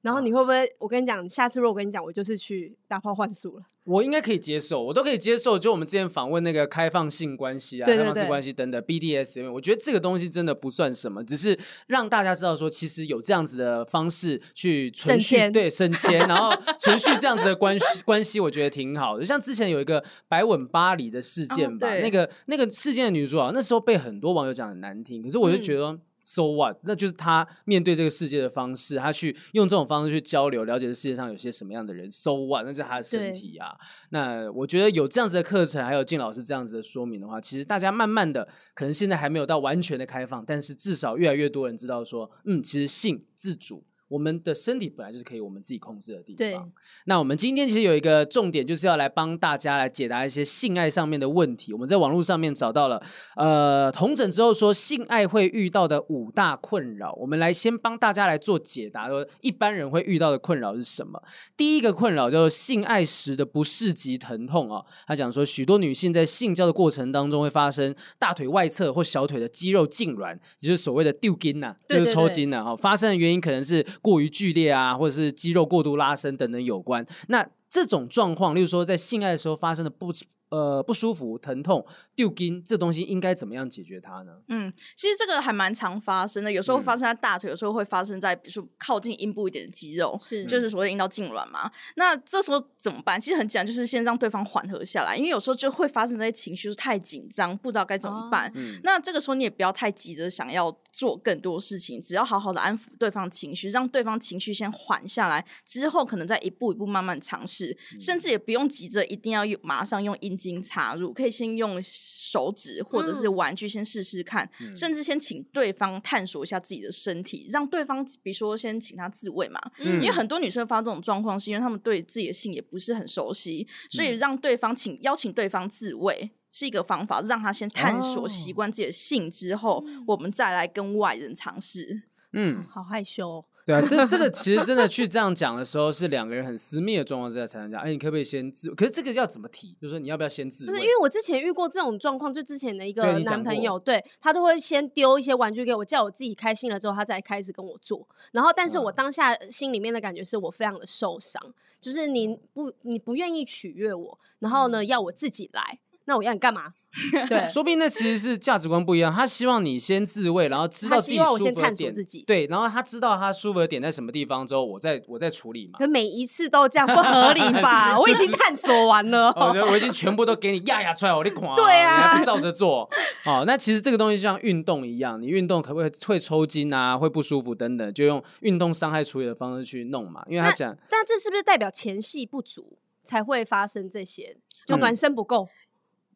[0.03, 0.69] 然后你会不会？
[0.79, 3.63] 我跟你讲，下次如果我跟你讲，我就是去打炮换宿了。
[3.85, 5.57] 我应该可以接受，我都可以接受。
[5.57, 19.23] 就我们之前访问那个开放性关系啊，对对对开放式关系等等 BDSM，我觉得这个东西真的不算什么，只是让大家知道说，其实有这样子的方式去存续，对，省钱，然后存续这样子的关系关系，我觉得挺好的。
[19.23, 25.93] 像之前有一个白吻巴黎的事件吧，哦、那个那个事件的女主角，那时候被很多网友讲很难听，可是我就觉得。
[25.93, 26.77] 嗯 So what？
[26.83, 32.09] 那就是他面对这个世界的方式，他去用这种方式去交流，了解这世界上有些什么样的人。
[32.09, 32.65] So what？
[32.65, 33.75] 那就是他的身体啊。
[34.11, 43.83] 那我觉得有这样子的课程，还有靳老师这样子的说明的话，其实大家慢慢的，可能现在还没有到完全的开放，但是至少越来越多人知道说，嗯，其实性自主。
[44.13, 46.37] 我们的身体本来就是可以我们自己控制的地方。
[46.37, 46.71] 对。
[47.05, 51.73] 那我们今天其实有一个重点，就是要来帮大家来解答一些性爱上面的问题。
[51.73, 53.01] 我们在网络上面找到了，
[53.35, 57.11] 呃，统整之后说性爱会遇到的五大困扰。
[57.13, 61.19] 我们来先帮大家来做解答，说一般人会遇到的困扰是什么？
[61.57, 64.85] 第一个困扰叫做性爱时的不适及疼痛啊。
[65.07, 72.63] 他讲说，许多女性在性交的过程当中会发生大腿外侧或小腿的肌肉痉挛，也就是所谓的丢筋呐，就是抽筋呐。
[72.63, 73.83] 哈，发生的原因可能是。
[74.03, 77.03] 过于剧烈啊，或者是肌肉过度拉伸等等有关。
[77.29, 80.11] 那这种状况，例如说在性爱的时候发生的不。
[80.53, 81.83] 呃，不舒服、疼痛、
[82.15, 84.33] 丢筋，这东西应该怎么样解决它呢？
[84.49, 91.71] 嗯，其实这个还蛮常发生的，有时候会发生在大腿，嗯、有时候会发生在比如说靠近阴部一点的肌肉，是就是所谓阴道痉挛嘛。
[91.95, 93.19] 那这时候怎么办？
[93.19, 98.47] 其实很简单，就是先让对方缓和下来，因为有时候就会发生这些情绪，是太紧张，不知道该怎么办。
[98.49, 111.13] 哦嗯、那这个时候你也不要太急着想要做更多事情，只要好好的安抚对方情绪，让对方情绪先缓下来，之后可能再一步一步慢慢尝试，嗯、甚至也不用急着一定要用马上用阴茎插入。
[111.13, 132.03] 可以先用手指或者是玩具先试试看，嗯、甚至先请对方探索一下自己的身体，让对方比如说先请他自慰嘛，嗯、因为很多女生发这种状况是因为他们对自己的性也不是很熟悉，所以让对方请邀请对方自慰是一个方法，让他先探索习惯自己的性之后，哦、我们再来跟外人尝试。
[132.33, 133.45] 嗯，好害羞哦。
[133.65, 137.81] 对啊，这这个其实真的去这样讲的时候，是两个人很私密的状况之下才能讲。
[137.81, 138.69] 哎，你可不可以先自？
[138.71, 139.73] 可是这个要怎么提？
[139.79, 140.65] 就是说你要不要先自？
[140.65, 148.05] 不是，因为我之前遇过这种状况，就之前的一个男朋友，对他都会先丢一些玩具给我，叫我自己开心了之后，他再开始跟我做。
[148.33, 151.41] 然后，但是我当下心里面的感觉是我非常的受伤，
[151.79, 156.73] 就是你不你不愿意取悦我，然后呢要我自己来，那我要你干嘛？
[157.27, 159.11] 对，说不定那其实是价值观不一样。
[159.11, 161.55] 他希望你先自慰，然后知道自己舒服的点。
[161.55, 162.21] 他希望我先探索自己。
[162.27, 165.79] 对，然后他知道他舒服的点在什么地方之后，我再我再处理嘛。
[165.79, 167.97] 可每一次都这样不合理吧？
[167.99, 169.29] 我已经探索完了。
[169.29, 171.55] 我觉得我已经全部都给你压压出来，我你狂。
[171.55, 172.87] 对啊，你还不照着做。
[173.25, 176.95] 哦，那其实这个东西就像运动一样，你运动可不可以会抽筋啊？
[176.95, 180.23] 会不舒服等等，就用运动伤害处理的方式去弄嘛。
[180.27, 184.37] 因为他讲，但这是不是代表前戏不足才会发生这些？
[184.67, 185.45] 就暖身不够？
[185.45, 185.47] 嗯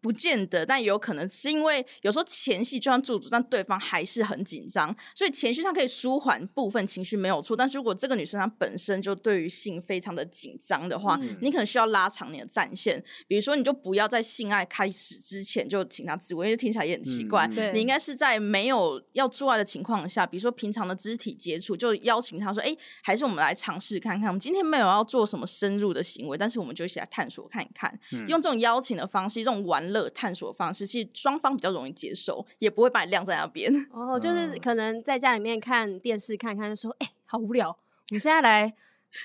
[0.02, 7.56] 不见得，但也有可能是因为有时候前戏就算做足，但对方还是很紧张，所以前戏上可以舒缓部分情绪没有错。
[7.56, 13.04] 但是如果这个女生她本身就对于性非常的紧张的话，嗯、你可能需要拉长你的战线。
[13.28, 17.50] 比如说，你就不要在性爱开始之前就请她自慰，因为听起来也很奇怪。
[17.56, 24.28] 嗯、你应该是在没有要做爱的情况下，比如说平常的肢体接触，就邀请她说：“哎，还是我们来尝试看看。
[24.30, 27.98] 我们今天没有要做什么深入的行为，但是我们就一起来探索看一看。
[28.12, 33.72] 嗯、用这种邀请的方式，这种玩乐。”探索方式，其实双方比较容易接受，也不会把你晾在那边。
[33.92, 37.76] 哦，就是可能在家里面看电视看看，就说：“哎、欸，好无聊，我
[38.12, 38.74] 们现在来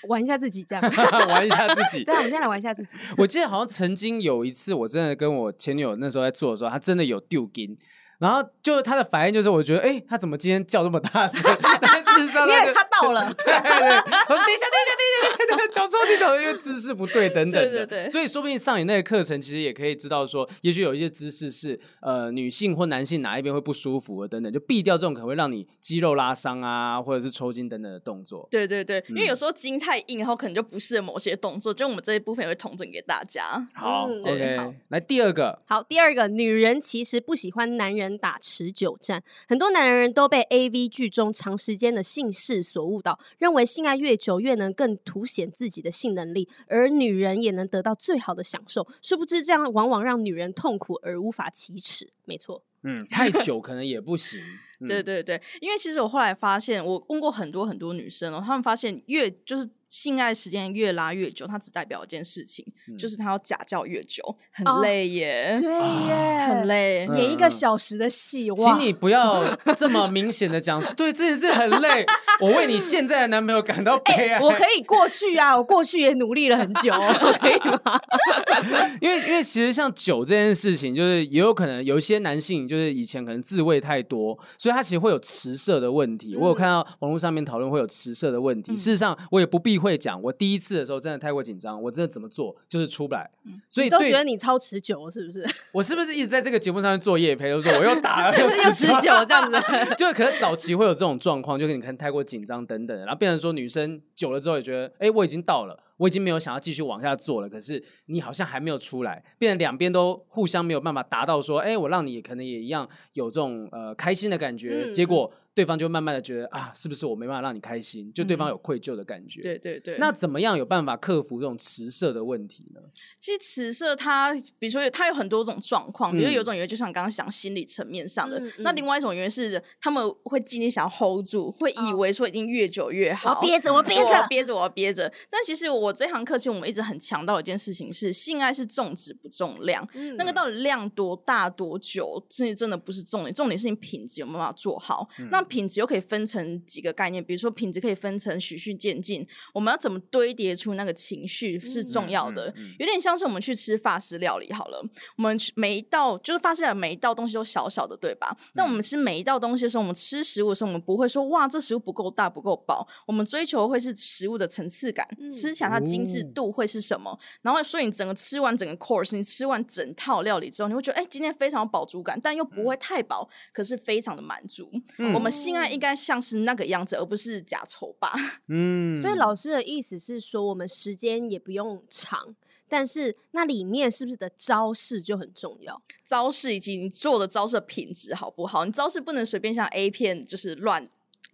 [0.08, 0.82] 玩一下自己，这样
[1.28, 2.96] 玩一下自己。”对，我们现在来玩一下自己。
[3.16, 7.78] 我记得好像曾经有一次，我真的跟我前女友那时候在做的时候，她真的有丢筋。
[8.18, 11.40] 然后就她的反应就是，我觉得，哎，她怎么今天叫这么大声？
[11.80, 13.96] 但 事实上，因为他到了，对对 对，
[14.28, 18.08] 我说等一下，等一下，等一下，等一下，脚抽筋，脚抽筋，因为姿势不对等等的，对对对。
[18.08, 28.46] 所以说不定上你那个课程，其实也可以知道说，也许有一些姿势是呃女性或男性哪一边会不舒服等等，就避掉这种可能会让你肌肉拉伤啊，或者是抽筋等等的动作。
[28.50, 33.66] 对对对，因为有时候筋太硬，然后可能就不适合某些动作，就我们这一部分也会统整给大家。
[33.74, 48.86] 好，OK，来第二个，好，第二个，女人其实不喜欢男人打持久战，很多男人都被 AV 剧中长时间的性事所误导，认为性爱越久越能更凸显自己的性能力，而女人也能得到最好的享受。
[49.00, 52.12] 殊不知，这样往往让女人痛苦而无法启齿。
[52.24, 54.40] 没错，嗯，太久可能也不行。
[54.86, 59.68] 对对对，因为其实我后来发现，我问过很多很多女生哦，她们发现越就是。
[59.92, 65.54] 性爱时间越拉越久，它只代表一件事情，嗯、就是它要假叫越久，很累耶。
[65.58, 65.70] 哦、对
[66.08, 68.50] 耶，很累，演一个小时的戏。
[68.52, 72.06] 哇请你不要这么明显的讲说，对，这件事很累。
[72.40, 74.38] 我为你现在的男朋友感到悲哀。
[74.38, 76.90] 欸、我可以过去啊，我过去也努力了很久，
[77.38, 78.00] 可以吗？
[79.02, 86.32] 因为因为其实像酒这件事情，就是也有可能有一些男性，就是以前可能自慰太多，所以他其实会有迟射的问题。
[86.36, 88.72] 嗯、我有看到网络上面讨论会有迟射的问题。
[88.72, 93.28] 嗯、事实上，我也不避讳讲，我第一次的时候真的太过紧张，我真的怎么做就是出不来。
[93.44, 95.44] 嗯、所以都觉得你超持久是不是？
[95.72, 99.60] 我是不是一直在这个节目上面做业配，就说我又打了又持久这样子？
[99.98, 105.78] 就可能早期会有这种状况，就跟你看太过紧张等等，然后变成说女生久了之后也觉得，哎、欸，我已经到了。
[105.98, 115.32] 我已经没有想要继续往下做了，可是你好像还没有出来，变成两边都互相没有办法达到说，哎，我让你可能也一样有这种呃开心的感觉，嗯、结果。
[115.54, 118.12] 对方就慢慢的觉得啊，是不是我没办法让你开心？
[118.12, 119.40] 就对方有愧疚的感觉。
[119.40, 119.98] 嗯、对对对。
[119.98, 122.80] 那怎么样有办法克服这种迟射的问题呢？
[123.18, 133.34] 其实迟射它，比如说它有很多种状况，比如有一种原因就像刚刚讲心理层面上的，嗯、那另外一种原因是他们会尽力想要 hold 住，会以为说一定越久越好。
[133.34, 135.12] 我憋着，我憋 着，我憋着，我憋着。
[135.28, 139.86] 但其实我这堂课其实我们一直很强调一件事情是，性爱是重质不重量。
[139.92, 145.06] 嗯、那个到底量多大多久，这些真的不是重点，重点是你品质有没有办法做好。
[145.18, 146.22] 嗯、那品质又可以分。
[146.32, 154.80] 成几个概念，比如说品质可以分成循序渐进，我们要怎么堆叠出那个情绪是重要的，嗯嗯嗯、有点像是我们去吃法式料理好了，
[155.18, 158.34] 我们每一道就是法式料理每一道东西都小小的，对吧？
[158.54, 167.10] 但我们吃每一道东西的时候，我们吃食物的时候，我们不会说哇，这食物不够大不够饱，我们追求会是食物的层次感，嗯、吃起来它精致度会是什么？
[167.10, 174.70] 哦、然后所以你整个吃完整个 course，你吃完整套料理之后，你会觉得哎，今天非常有饱足感，但又不会太饱，嗯、可是非常的满足。
[174.98, 176.12] 嗯、我们性爱应该像。
[176.12, 178.12] 像是那个样子，而不是假丑吧？
[178.48, 182.36] 嗯，所以老师的意思是说，我们时间也不用长，
[182.68, 185.80] 但是那里面是不是的招式就很重要？
[186.04, 188.66] 招式以及你做的招式的品质好不好？
[188.66, 190.86] 你招式不能随便像 A 片就是乱。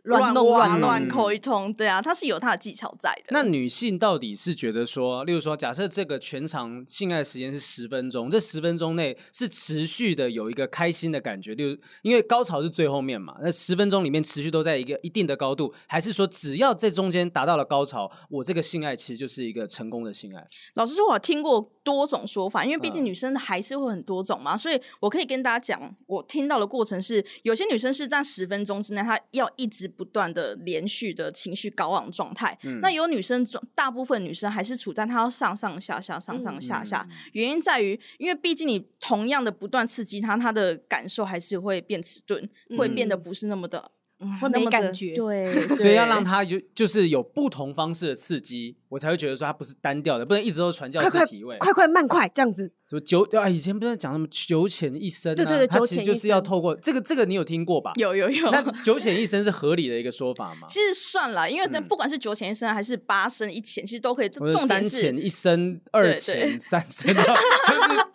[0.08, 3.24] 乱弄啊，乱抠一通，对啊，它是有它的技巧在的。
[3.28, 20.42] 那女性到底是觉得说，例如说，假设这个全场性爱时间是十分钟，这十分钟内是持续的有一个开心的感觉，例如因为高潮是最后面嘛，那十分钟里面持续都在一个一定的高度，还是说只要在中间达到了高潮，我这个性爱其实就是一个成功的性爱？
[20.72, 29.92] 老实说，我听过多种说法，因为毕竟女生还是会很多种嘛，嗯、所以我可以跟大家讲，我听到的过程是，有些女生是在十分钟之内，她要一直。
[29.98, 33.44] 不断的连续的情绪高昂状态，嗯、那有女生，
[33.74, 37.04] 大部分女生还是处在她要上上下下、上上下下。
[37.10, 43.90] 嗯、原因在于，因为毕竟你同样的不断刺激她，她的感受还是会变迟钝，嗯、会变得不是那么的，
[44.20, 45.12] 嗯、会没感觉。
[45.14, 52.72] 对， 对所以要让她就就是有不同方式的刺激，我才会觉得说它不是单调的，不能一直都传教士体位，快快慢快这样子。
[52.88, 53.46] 什么九啊？
[53.46, 55.34] 以前不是讲什么九浅一深、啊？
[55.34, 57.92] 对对对，它其实就是要透过这个这个，你有听过吧？
[57.96, 58.50] 有有有。
[58.50, 60.66] 那九浅一深是合理的一个说法吗？
[60.70, 64.28] 其实算了，因为那不管是九浅一深还是八深一浅，其实都可以。
[64.28, 67.24] 重点是三浅一深、二浅三深，就是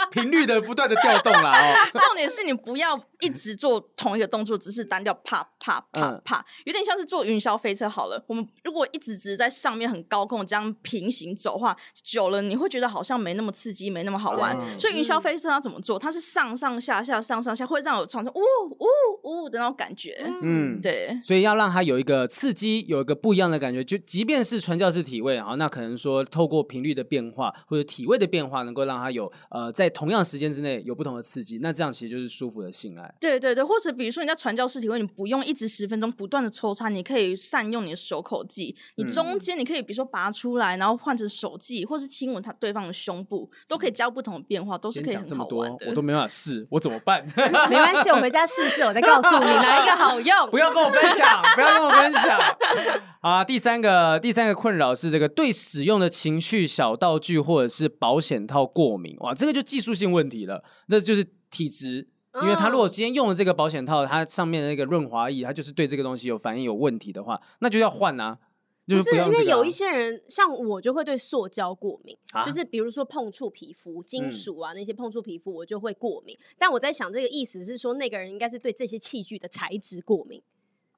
[0.10, 1.52] 频率的不断的调动啦。
[1.52, 8.24] 哦， 重点是你不要一直做同一个动作，只是单调啪啪啪啪，有点像是坐云霄飞车好了。
[8.28, 14.56] 我们如果一直只是在上面很高空这样平行走的话，久了你会觉得好像没那么刺激，没那么好玩。
[14.80, 15.98] 所以云霄飞车它怎么做？
[15.98, 18.40] 它是上上下下上上下，会让我产生呜
[18.80, 20.16] 呜呜的那种感觉。
[20.42, 21.18] 嗯，对。
[21.22, 23.84] 所以要让它有一个刺激，有一个不一样的感觉。
[23.84, 31.60] 就即便是传教士体位啊，那可能说透过频率的变化或者体位的变化，能够让它有呃在同样时间之内有不同的刺激。
[31.62, 33.14] 那这样其实就是舒服的性爱。
[33.20, 38.76] 对对对，或者比如说你在传教士体位，你不用一直十分钟不断的抽插，你可以善用你的手口技。
[38.96, 45.72] 你中间你可以比如说拔出来，然后换成手记，或是亲吻他对方的胸部，都可以加不同的变化，都是可以很好玩。
[45.88, 47.26] 我都没办法试，我怎么办？
[47.70, 50.50] 没关系，我回家试试，我再告诉你哪一个好用。
[50.52, 52.40] 不要跟我分享，不要跟我分享。
[53.22, 59.16] 啊，第三个第三个困扰是这个对使用的情趣小道具或者是保险套过敏。
[59.20, 62.10] 哇，这个就技术性问题了，这就是体质。
[62.42, 68.40] 因为他如果今天用了这个保险套，它上面的那个润滑液，它就是对这个东西有反应有问题的话，那就要换啊。
[68.86, 76.38] 不是因为有一些人像我就会对塑胶过敏，就是比如说碰触皮肤、金属啊那些碰触皮肤我就会过敏。
[76.58, 80.42] 但我在想这个意思是说那个人应该是对这些器具的材质过敏。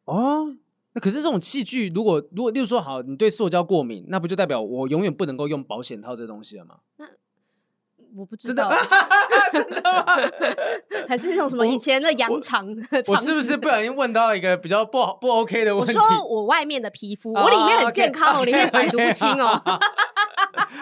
[0.05, 0.55] 哦，
[0.93, 6.79] 那可是这种器具如果如果例如说好，你对塑胶过敏，那不就代表我永远不能够用保险套这东西了吗？
[6.97, 7.05] 那
[8.17, 8.69] 我不知道，
[9.51, 10.05] 真的吗？
[11.07, 12.65] 还是那种什么以前的羊肠？
[13.09, 15.97] 我是不是不小心问到一个比较不好不 OK 的问题？
[15.97, 19.61] 我说我外面的皮肤，我里面很健康，我里面百毒不侵哦。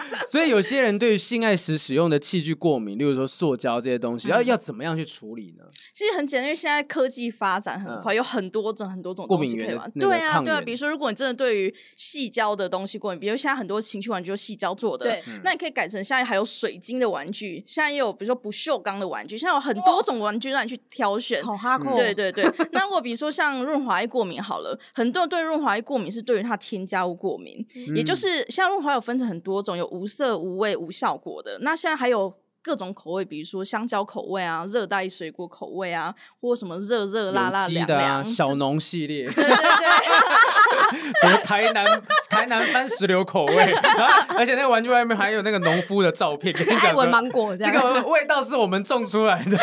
[0.26, 5.64] 所以有些人对于性爱时使用的器具过敏，例如说塑胶这些东西，要要怎么样去处理呢？
[5.92, 9.90] 其实很简单，因为现在科技发展很快，有很多种很多种东西可以玩。
[9.92, 21.42] 对啊，对啊，比如说如果你真的对于细胶的东西过敏，比如现在很多情趣玩具都细胶做的，那你可以改成现在还有水晶的玩具，现在也有比如说不锈钢的玩具，现在有很多种玩具让你去挑选。
[21.42, 21.94] 好哈扣。
[21.94, 22.44] 对对对。
[22.72, 27.64] 那我比如说像润滑液过敏好了，很多人对润滑液过敏是对于它添加物过敏，
[27.94, 31.58] 也就是像润滑有分成很多种，有无色、无味、无效果的。
[31.60, 32.34] 那现在还有。
[32.66, 41.84] 各种口味，比如说香蕉口味啊，热带水果口味啊，或什么热热辣辣凉凉、啊、小农系列，对对对，什么台南
[42.30, 49.58] 台南番石榴口味，啊、而且那个玩具外面还有那个农夫的照片，跟你讲说芒果这，这个味道是我们种出来的，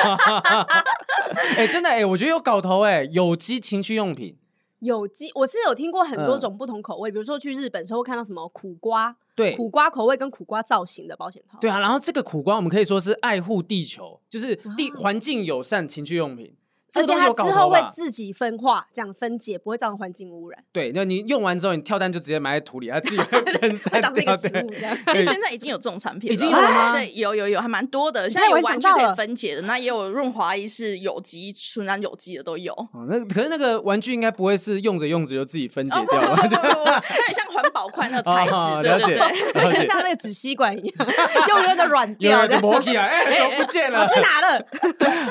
[1.55, 4.37] 哎、欸，真的哎、欸，我觉得有搞头哎、欸，有机情趣用品。
[4.77, 16.55] 有机，我是有听过很多种不同口味，嗯、比如说去日本时候会看到什么苦瓜，对，苦瓜口味跟苦瓜造型的保险套，对啊，然后这个苦瓜我们可以说是爱护地球，就是地环境友善情趣用品。
[16.93, 20.59] 而且它之后会自己分化，这样分解，不会造成环境污染。
[20.71, 24.97] 对，那你用完之后，你跳蛋就直接埋在土里，它自己 会分散长成一个植物这样。
[25.07, 26.91] 其实现在已经有这种产品了，已经有了吗？
[26.93, 28.29] 对，有有有，还蛮多的。
[28.29, 32.75] 现在有玩具可以分解的，那也有润滑液是有机、纯然有机的都有。
[33.07, 41.07] 那可是那个玩具应该不会是用着用着就自己分解掉了， 有点像环保筷那 个材质，对对对，有点像那个纸吸管一样，
[41.47, 44.01] 用用的软掉，就磨起来，哎，怎么不见了？
[44.01, 44.65] 我去哪了？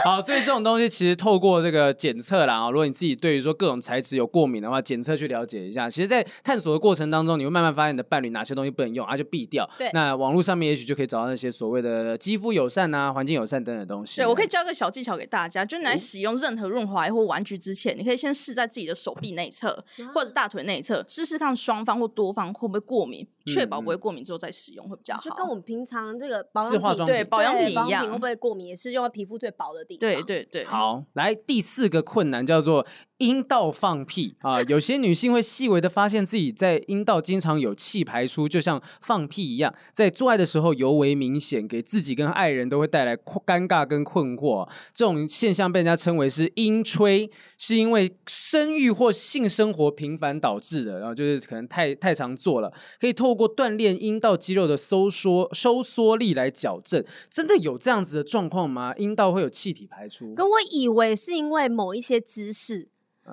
[0.04, 2.30] 好，所以这种东西其实透过这个检测。
[2.30, 2.70] 测啦啊！
[2.70, 5.90] 如果你自己对于说各种材质有过敏的话，检测去了解一下。
[5.90, 9.68] 其实，在探索的过程当中，你会慢慢发现你的伴侣哪些东西不能用，啊，就避掉。
[9.76, 9.90] 对。
[9.92, 14.18] 那网络上面也许就可以找到那些所谓的肌肤友善啊、环境友善等等的东西。
[14.18, 19.84] 对，我可以教个小技巧给大家，就你在使用任何润滑液或玩具之前，你可以先试在自己的手臂内侧
[20.14, 25.20] 或者大腿内侧，试试看双方或多方会不会过敏，确保不会过敏之后再使用会比较好。
[25.20, 30.00] 就跟我们平常这个保养品，化妆品对保养品一样，会不会过敏也是用在皮肤最薄的地方。
[30.00, 30.64] 对对对。
[30.64, 32.86] 好，来第四个困难叫做。
[33.20, 44.66] 阴道放屁啊，有些女性会细微的发现自己在阴道经常有气排出，就像放屁一样，在做爱的时候尤为明显，给自己跟爱人都会带来尴尬跟困惑。
[44.94, 57.04] 这种现象被人家称为是阴吹，是因为生育或性生活频繁导致的，然后就是可能太太常做了，可以透过锻炼阴道肌肉的收缩收缩力来矫正。
[57.28, 58.94] 真的有这样子的状况吗？
[58.96, 60.34] 阴道会有气体排出？
[60.34, 62.88] 跟我以为是因为某一些姿势。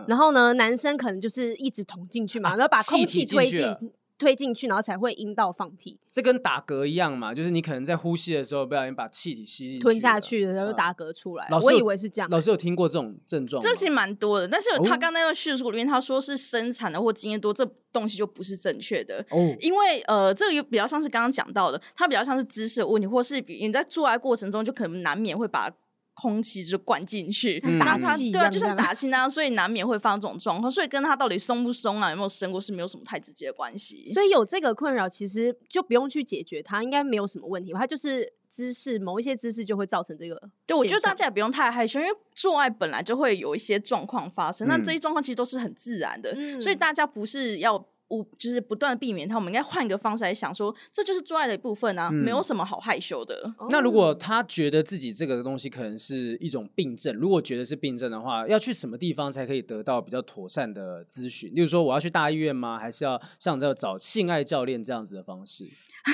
[0.08, 6.00] 然后呢，男生可能就是一直捅进去嘛，然后把空气推进推进去，然后才会阴道放屁。
[6.12, 11.48] 这跟打嗝一样嘛，就是你可能在呼吸的时候不小心把气体吸进吞下去，然后打嗝出来。
[11.62, 12.28] 我以为是这样。
[12.32, 13.62] 老师有听过这种症状？
[13.62, 19.24] 这其实蛮多的，但是他刚才那个叙述里面他说是生产的或经验多，这东西就不是正确的。
[19.30, 25.72] 哦，因为呃，这个又比较像是刚刚讲到的，它比较像是姿势的问题，或是比你在做爱过程中就可能难免会把。
[26.20, 30.72] 空气就灌进去，打气，对啊，就像打气那样，所以难免会发生这种状况。
[30.72, 34.12] 所以跟他到底松不松啊，有没有生过是没有什么太直接的关系。
[34.12, 37.72] 所以有这个困扰，其实就不用去解决它，应该没有什么问题。
[37.72, 40.42] 它就是姿势，某一些姿势就会造成这个。
[40.66, 47.88] 对，我觉得大家也不用太害羞，因为做爱本来就会有一些状况发生，那、嗯、这些状况其实都是很自然的，嗯、所以大家不是要。
[48.08, 53.54] 我就是不断避免他，我们应该换一个方式来想说，这就是做爱的一部分啊，嗯、没有什么好害羞的。
[53.70, 61.54] 那如果他觉得自己这个东西可能是一种病症，如果觉得是病症的话，要去什么地方才可以得到比较妥善的咨询？
[61.54, 62.80] 例如说，我要去大医院吗？
[62.80, 65.66] 还是要像这找性爱教练这样子的方式？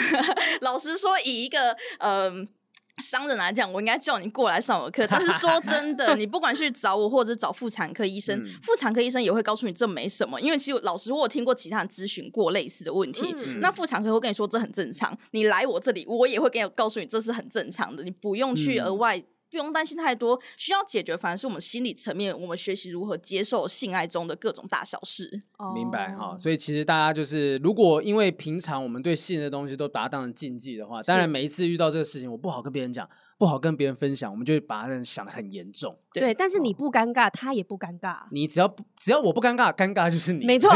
[0.62, 2.48] 老实说，以一个嗯。
[2.96, 5.08] 呃商人来讲，我应该叫你过来上我的课。
[5.10, 10.40] 但是说 真的，你不管去找我，或者找妇产科医生，妇、嗯、产科医生也会告诉你这没什么。
[10.40, 13.34] 因为其实老实说，我有听过其他人咨询过类似的问题。
[13.38, 19.24] 嗯、那妇产科会跟你说这很正常，你来我这里，我也会跟你告诉你这是很正常的，你不用去额外。
[19.54, 25.44] 嗯不用担心太多，需要解决反而是我们心理层面，我们学习如何接受性爱中的各种大小事。
[25.76, 33.08] 明白哈，所以其实大家就是，如果因为平常我们对性的东西都把它当成禁忌的话，当然每一次遇到这个事情，我不好跟别人讲。
[33.38, 35.98] 不好跟别人分享，我们就会把它想的很严重。
[36.14, 38.20] 对，对，但是你不尴尬，他也不尴尬。
[38.32, 40.46] 你只要只要我不尴尬，尴尬就是你。
[40.46, 40.70] 没错。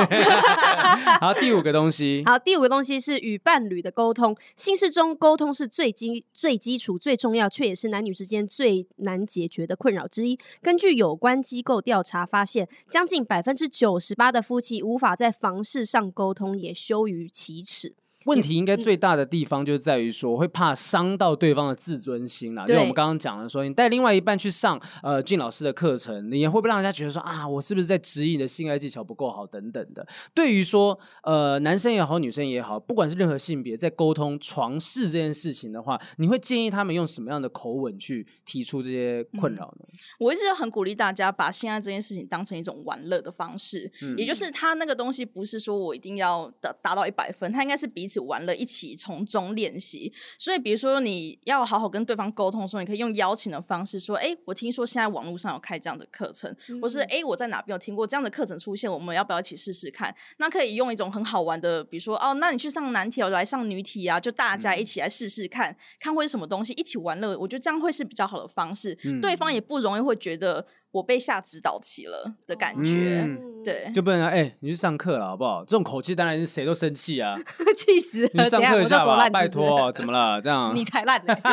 [1.22, 2.24] 好，第五个东西。
[2.28, 4.36] 好，第五个东西是与伴侣的沟通。
[4.56, 10.38] 性事中沟通是最基最基础、最重要，却也是男女之间最难解决的困扰之一。
[10.62, 17.96] 根据有关机构调查发现，将近百分之九十八的夫妻无法在房事上沟通，也羞于启齿。
[18.28, 22.66] 问题应该最大的地方就是在于说，会怕伤到对方的自尊心啦。
[22.68, 30.06] 因为我们刚刚讲了说，你带另外一半去上呃静老师的课程，你也会不会让人家觉得说啊，我是不是在质疑你的性爱技巧不够好等等的？
[30.34, 39.86] 对于说呃男生也好，女生也好，不管是任何性别，在沟通床事这件事情的话，你会建议他们用什么样的口吻去提出这些困扰呢？
[39.90, 50.12] 嗯、我一直很鼓励大家把性爱这件事情当成一种玩乐的方式，嗯、也就是他那个东西不是说我一定要达达到一百分，他应该是彼此玩乐，一起从中练习。
[50.38, 67.38] 所以，比如说你要好好跟对方沟通的时候，你可以用邀请的方式说：“哎，我听说现在网络上有开这样的课程，嗯、或是哎，我在哪边有听过这样的课程出现，我们要不要一起试试看？”那可以用一种很好玩的，比如说哦，那你去上男体，我来上女体啊，就大家一起来试试看，嗯、看会是什么东西，一起玩乐。
[67.38, 70.66] 我觉得这样会是比较好的方式，嗯、对方也不容易会觉得。
[70.92, 75.64] 我被下指导棋了的感觉，嗯、对，就不能哎、欸，你去上课了好不好？
[75.66, 77.36] 这种口气当然是谁都生气啊，
[77.76, 78.30] 气死了！
[78.34, 80.42] 你上课一下吧，拜托，怎么了？
[80.42, 81.36] 这样你才烂呢，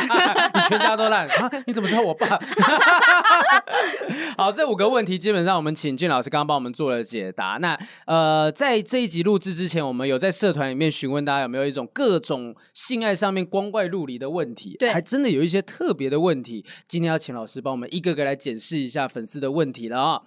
[0.54, 1.50] 你全家都烂啊！
[1.66, 2.40] 你怎么知道我爸？
[4.38, 7.58] 好，这五个问题基本上我们请俊老师刚刚帮我们做了解答。
[7.60, 16.64] 那呃，在这一集录制之前，我们有在社团里面询问大家有没有一种各种性爱上面光怪陆离的问题，对，还真的有一些特别的问题。
[16.88, 20.22] 今天要请老师帮我们一个个来检视一下粉丝的问题了啊、哦！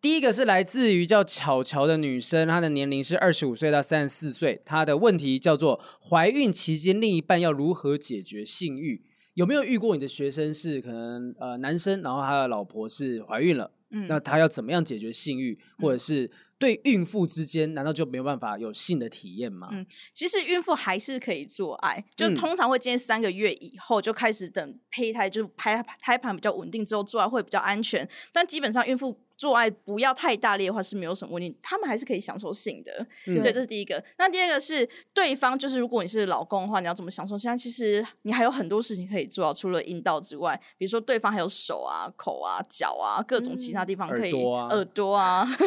[0.00, 9.02] 第一个是来自于叫巧巧的女生，她的年龄是二十五岁到三十四岁，她的问题叫做怀孕期间另一半要如何解决性欲？
[9.34, 16.30] 有没有遇过你的学生是可能呃男生，然后他的老婆是怀孕了，嗯，那他要怎么样解决性欲，或者是？
[16.62, 19.68] 对孕妇之间，难道就没有办法有性的体验吗？
[19.72, 19.84] 嗯，
[20.14, 28.08] 其实孕妇还是可以做爱，就是通常会建议三个月以后就开始等胚胎，就是胎胎盘比较稳定之后做爱会比较安全。
[28.32, 29.20] 但基本上孕妇。
[29.42, 33.04] 做爱不要太大力的话是没有什么问题，他们还是可以享受性的。
[33.26, 34.00] 嗯、对，这是第一个。
[34.16, 37.36] 那第二个是对方，就是如果你是老公的话，你要怎么享受？
[37.36, 44.30] 现在其实你还有很多事情可以做到，除了阴道之外，比如说对方还有手啊、口啊、脚啊，各种其他地方可以。
[44.30, 45.48] 耳朵啊，耳朵啊。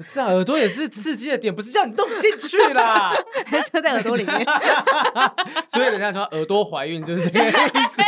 [0.00, 3.14] 是啊，耳朵也是刺激的点，不是叫你动进去啦，
[3.46, 4.44] 还是在耳朵里面。
[5.68, 8.02] 所以人家说耳朵怀孕就是这个意思。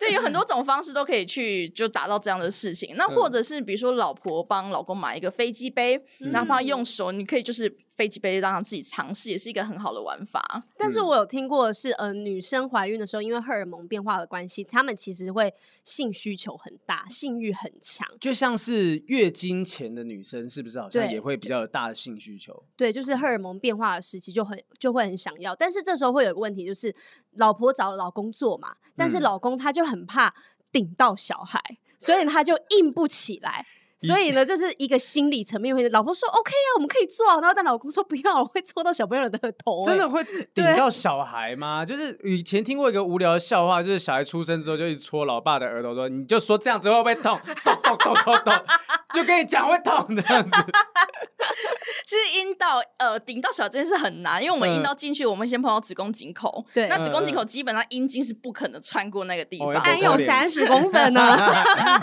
[0.00, 2.96] 对，有很多种方式都可以去就达到这样的事情。
[2.96, 10.62] 那或者是比如说，老婆帮老公买一个飞机杯，嗯、哪怕用手，你可以就是飞机杯让他自己尝试，也是一个很好的玩法。
[10.76, 15.52] 但是我有听过的是，呃，女生怀孕的时候，因为荷尔蒙变化的关系，她们其实会
[15.84, 18.06] 性需求很大，性欲很强。
[18.20, 22.64] 就像是月经前的女生，是不是好像也会比较有大的性需求？
[22.76, 25.54] 对，就是荷尔蒙变化的时期就很就会很想要。
[25.54, 26.94] 但是这时候会有个问题，就是
[27.36, 30.34] 老婆找老公做嘛，但是老公他就很怕
[30.70, 31.60] 顶到小孩。
[32.04, 33.64] 所以他就硬不起来，
[34.06, 35.88] 所以呢，就是一个心理层面会。
[35.90, 39.82] 老婆说 OK 啊，我们可以做啊，然后但老公说不要，我会戳到小朋友的头。
[39.84, 40.24] 真的会
[40.54, 41.84] 顶到小孩吗？
[41.84, 47.38] 就是以前听过一个无聊的笑话，就是小孩出生之后就一直戳老爸的额头，说你就说这样子会不会痛？
[47.64, 48.54] 痛痛痛痛痛，
[49.12, 50.52] 就跟你讲会痛这样子。
[52.06, 56.64] 其实阴道呃顶到小孩这件事很难，因为我们阴道进去，我们先碰到子宫颈口。
[56.72, 61.36] 对，那子宫颈口基本上阴茎是不可能穿过那个地方，还有三十公分呢，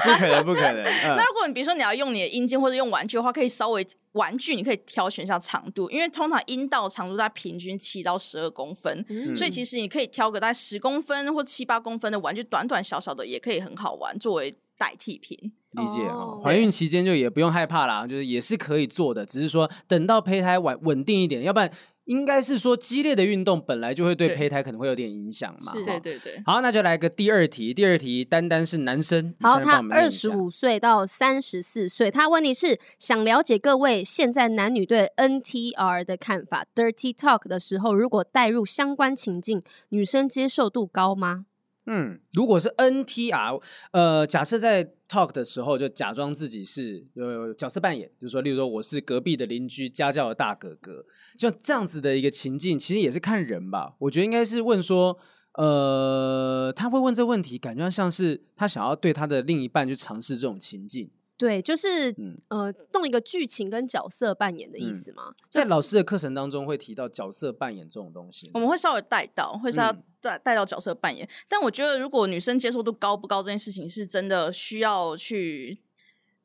[0.03, 0.83] 不可能不可能。
[1.15, 15.37] 那如果你比如说你要用你的阴茎或者用玩具的话，可以稍微玩具你可以挑选一下长度，因为通常阴道长度在平均七到十二公分，所以其实你可以挑个大概十公分或七八公分的玩具，短短小小的也可以很好玩，作为代替品。
[15.73, 21.71] 理解啊，怀孕期间就也不用害怕啦，就是也是可以做的，只是说等到胚胎稳稳定一点，要不然
[22.09, 25.71] 应该是说激烈的运动本来就会对胚胎可能会有点影响嘛。
[25.71, 26.41] 是，对对对。
[26.43, 41.45] 好，那就来个第二题，第二题单单是男生，好，他二十五岁到三十四岁，他问题是想了解各位现在男女对 NTR 的看法，Dirty Talk 的时候如果带入相关情境，女生接受度高吗？
[41.91, 43.59] 嗯，如果是 NTR，
[43.91, 51.03] 呃，假设在 talk 的时候就假装自己是呃角色扮演，就是说，例如说我是隔壁的邻居家教的大哥哥，
[51.35, 53.95] 就这样子的一个情境，其实也是看人吧。
[53.97, 55.17] 我觉得应该是问说，
[55.55, 61.09] 呃，他会问这问题，感觉像是他想要对他的另一半去尝试这种情境。
[61.39, 65.29] 对，就是、嗯、呃，弄一个剧情跟角色扮演的意思吗？
[65.29, 71.25] 嗯、在老师的课程当中会提到角色扮演这种东西，我们会稍微带到，会稍微带带到角色扮演。
[71.25, 75.79] 嗯、但我觉得，如果女生接受度高不高这件事情，是真的需要去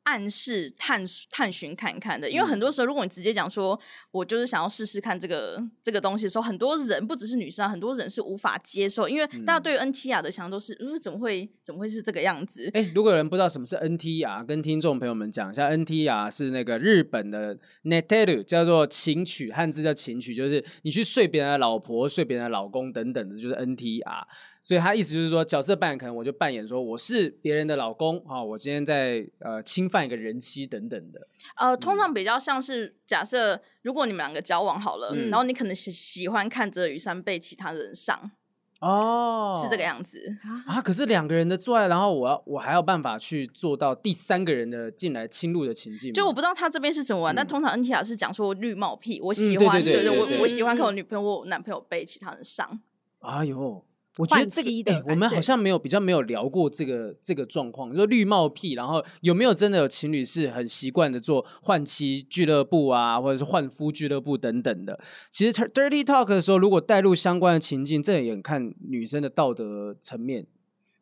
[0.05, 3.79] 暗示探探寻看看的，因为很多时候，如果你直接讲说，
[4.11, 12.69] 我就是想要试试看这个这个东西的时候，很多人不只是女生啊，很多人是无法接受，因为大家对于 NTR 的想象都是，嗯，怎么会怎么会是这个样子？
[12.73, 24.23] 哎，如果有人不知道什么是 NTR，跟听众朋友们讲一下，NTR 是那个日本的 Netteru，叫做情曲，汉字叫情曲，就是你去睡别人的老婆、睡别人的老公等等的，就是 NTR。
[24.65, 31.27] 所以他意思就是说，角色扮演可能我就扮演说我是别人的老公啊，我今天在呃侵犯一个人妻等等的。
[31.55, 38.31] 呃，通常比较像是假设，如果你们两个交往好了，嗯、然后你可能喜喜欢看泽雨山被其他人上，
[38.81, 40.35] 哦，是这个样子
[40.65, 40.81] 啊。
[40.81, 46.11] 可是两个人的做爱，然后我要我还有办法去做到第三个人的进来侵入的情境。
[46.11, 52.81] 就我不知道他这边是怎么玩，嗯、但通常 NTR 是讲说绿帽癖，我喜欢，对对对，我我喜欢看我女朋友、我男朋友被其他人上。
[53.19, 53.85] 哎呦。
[54.17, 64.97] 我觉得这个，哎，我们好像没有比较没有聊过这个这个状况，就绿帽癖，然后有没有真的有情侣是很习惯的做换妻俱乐部啊，或者是换夫俱乐部等等的？
[65.29, 70.47] 其实 dirty talk 的时候，如果带入相关的情境，这也很看女生的道德层面。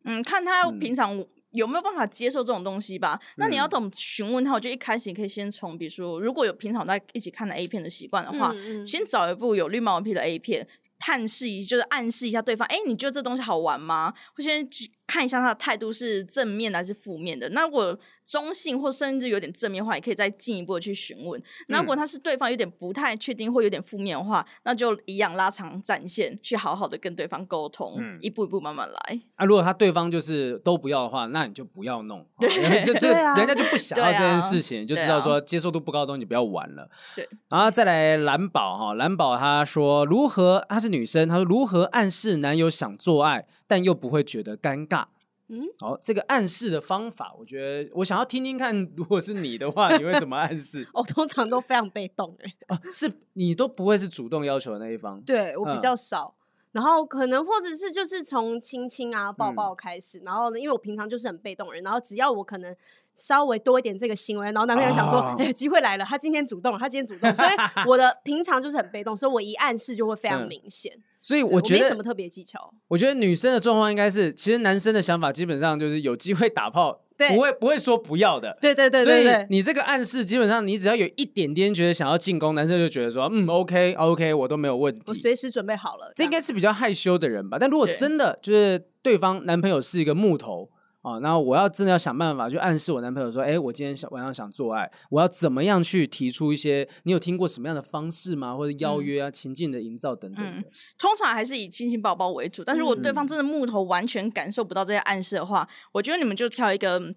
[0.06, 3.20] 嗯，看她平常有没有办法接受这种东西吧。
[3.22, 4.52] 嗯、那你要怎么询问他？
[4.54, 10.68] 我觉得一开始你可以先从，比如说，如果有平常在一起看的 A 片的习惯的话，嗯嗯先找一部有绿帽癖的 A 片。
[11.06, 14.14] 探视一，就是暗示一下对方，哎，你觉得这东西好玩吗？
[14.36, 14.66] 会先
[15.06, 17.50] 看一下他的态度是正面还是负面的。
[17.50, 21.42] 那如果中性或甚至有点正面的话，也可以再进一步的去询问。
[21.68, 29.22] 那如果他是对方有点不太确定或有点负面的话，那就一样拉长战线，去好好的跟对方沟通，嗯、一步一步慢慢来。
[29.36, 32.26] 啊，如果他对方就是都不要的话，那你就不要弄。
[32.40, 36.90] 对，这这人家就不想要这件事情，啊、就知道说接受度不高的东西不要玩了。
[37.16, 40.66] 对，然后再来蓝宝哈，蓝宝他说如何？
[40.70, 45.06] 她是女生，她说如何暗示男友想做爱，但又不会觉得尴尬。
[45.50, 50.88] 嗯，好，这个暗示的方法，我觉得我想要听听看，如果是你的话，你会怎么暗示？
[50.94, 62.76] 我 通常都非常被动，哎，啊，是你都不会是主动要求的那一方，对我比较少，嗯、然后可能或者是就是从亲亲啊、抱抱开始，嗯、然后呢，因为我平常就是很被动人，然后只要我可能
[63.14, 67.50] 稍微多一点这个行为，然后男朋友想说，哎、啊，机会来了，他今天主动了，他今天主动，所以
[67.88, 70.94] 我的平常就是很被动，所以我一暗示就会非常明显。
[70.96, 72.72] 嗯所以我觉得没什么特别技巧。
[72.90, 77.02] 我觉得女生的状况应该是，其实男生的想法基本上就是有机会打炮，
[77.34, 78.56] 不会不会说不要的。
[78.60, 79.04] 对对对。
[79.04, 86.12] 所以你这个暗示，基本上你只要有一点点觉得想要进攻，男生就觉得说，嗯，OK OK，我都没有问题，我随时准备好了。
[86.14, 87.58] 这应该是比较害羞的人吧？
[87.58, 90.70] 但如果真的就是对方男朋友是一个木头。
[91.04, 96.88] 啊，然后我要真的要想办法去暗示我男朋友说，哎，我今天想晚上想做爱，我要怎么样去提出一些？
[97.04, 98.56] 你有听过什么样的方式吗？
[98.56, 100.64] 或者邀约啊、嗯、情境的营造等等、嗯。
[100.98, 107.14] 通常还是以亲亲抱抱为主，但如果对方真的木头完全感受不到这些暗示的话，嗯、我觉得你们就挑一个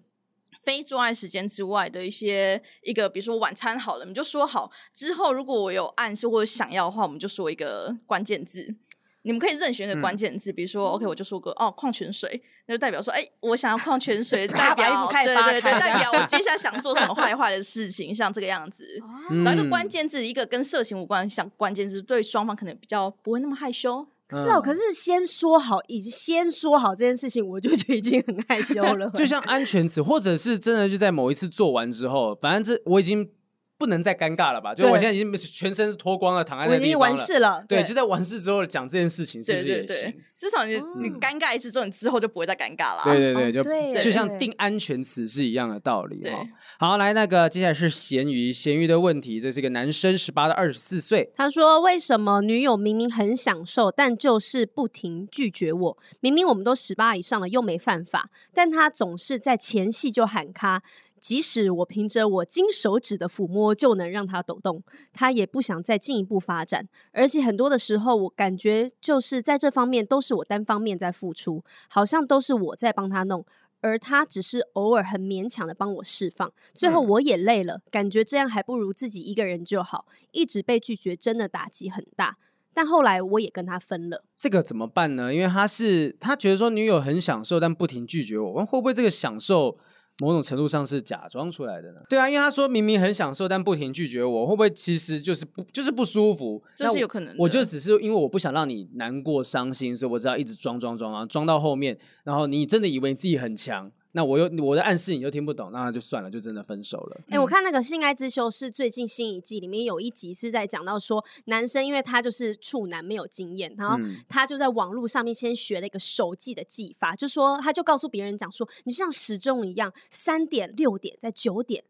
[0.65, 8.75] 非做爱时间之外的一些一个，比如说晚餐好了，你就说好之后，如果我有暗示或者想要的话，我们就说一个关键字。
[9.23, 18.85] 你们可以任选一个关键字，嗯、比如说，OK，我就说个哦，矿泉水，那就代表说，哎，我想要矿泉水， 代表对对对，代表我接下来想做什么坏坏的事情，像这个样子。
[19.29, 24.07] 嗯、找一个关键字，一个跟色情无关，像关键字，对双方可能比较不会那么害羞。
[24.29, 29.09] 是哦，可是先说好，已经先说好这件事情，我就觉得已经很害羞了。
[29.15, 33.29] 就像安全词，或者是真的就在某一次做完之后，反正这我已经。
[33.77, 34.73] 不能再尴尬了吧？
[34.73, 37.07] 就我现在已经全身是脱光了，躺在那个地方了。
[37.07, 37.63] 我已经完事了。
[37.67, 40.13] 对，就在完事之后讲这件事情，是不是也行？
[40.35, 43.03] 至少你你尴尬一次之后，你之后就不会再尴尬了。
[43.03, 46.21] 对对对，就就像定安全词是一样的道理。
[46.29, 46.43] 哈，
[46.79, 51.31] 好，来那个接下来是咸鱼，咸鱼的问题，这是一个男生，十八到二十四岁。
[51.35, 55.97] 他说：“为什么女友明明很享受，但就是不停拒绝我？
[56.19, 60.81] 明明我们都十八以上了，又没犯法，但他总是在前戏就喊卡。”
[61.19, 66.87] 即使我凭着我金手指的抚摸就能让他抖动，他也不想再进一步发展。
[67.11, 73.45] 而且很多的时候，我感觉就是在这方面都是我单方面在付出，好像都是我在帮他弄，
[73.81, 76.51] 而他只是偶尔很勉强的帮我释放。
[76.73, 80.05] 最后我也累了，感觉这样还不如自己一个人就好。
[80.31, 82.37] 一直被拒绝，真的打击很大。
[82.73, 84.23] 但后来我也跟他分了。
[84.35, 85.33] 这个怎么办呢？
[85.33, 89.79] 因为他是他觉得说女友很享受，但不停拒绝我，会不会这个享受？
[90.19, 91.99] 某种程度上是假装出来的呢？
[92.09, 96.63] 对啊，因为他说明明很享受，但不停拒绝我，会不会其实就是不就是不舒服？
[96.75, 97.35] 这是有可能的。
[97.37, 103.91] 我就只是因为我不想让你难过伤心，所以我只要一直装装装啊，装到后面，然后你真的以为你自己很强。
[104.17, 107.21] 那我又我的暗示你又听不懂，那就算了，就真的分手了。
[107.27, 113.95] 哎、欸，我看那个性爱之修是最近新一季里面有一集是在讲到说，男生因为他就是处男没有经验，然后
[114.27, 121.83] 他就在网络上面先学了一个手记的技法，就说他就告诉别人讲说，你就像时钟一样，三点、六点、在九点，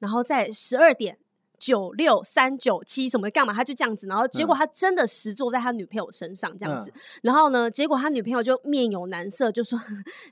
[0.00, 1.16] 然后在十二点。
[1.60, 3.52] 九六三九七什么的干嘛？
[3.52, 9.78] 他就这样子，然后结果他真的实坐在他女朋友身上这样子，嗯、然后呢，结果他女朋友就面有难色，就说：“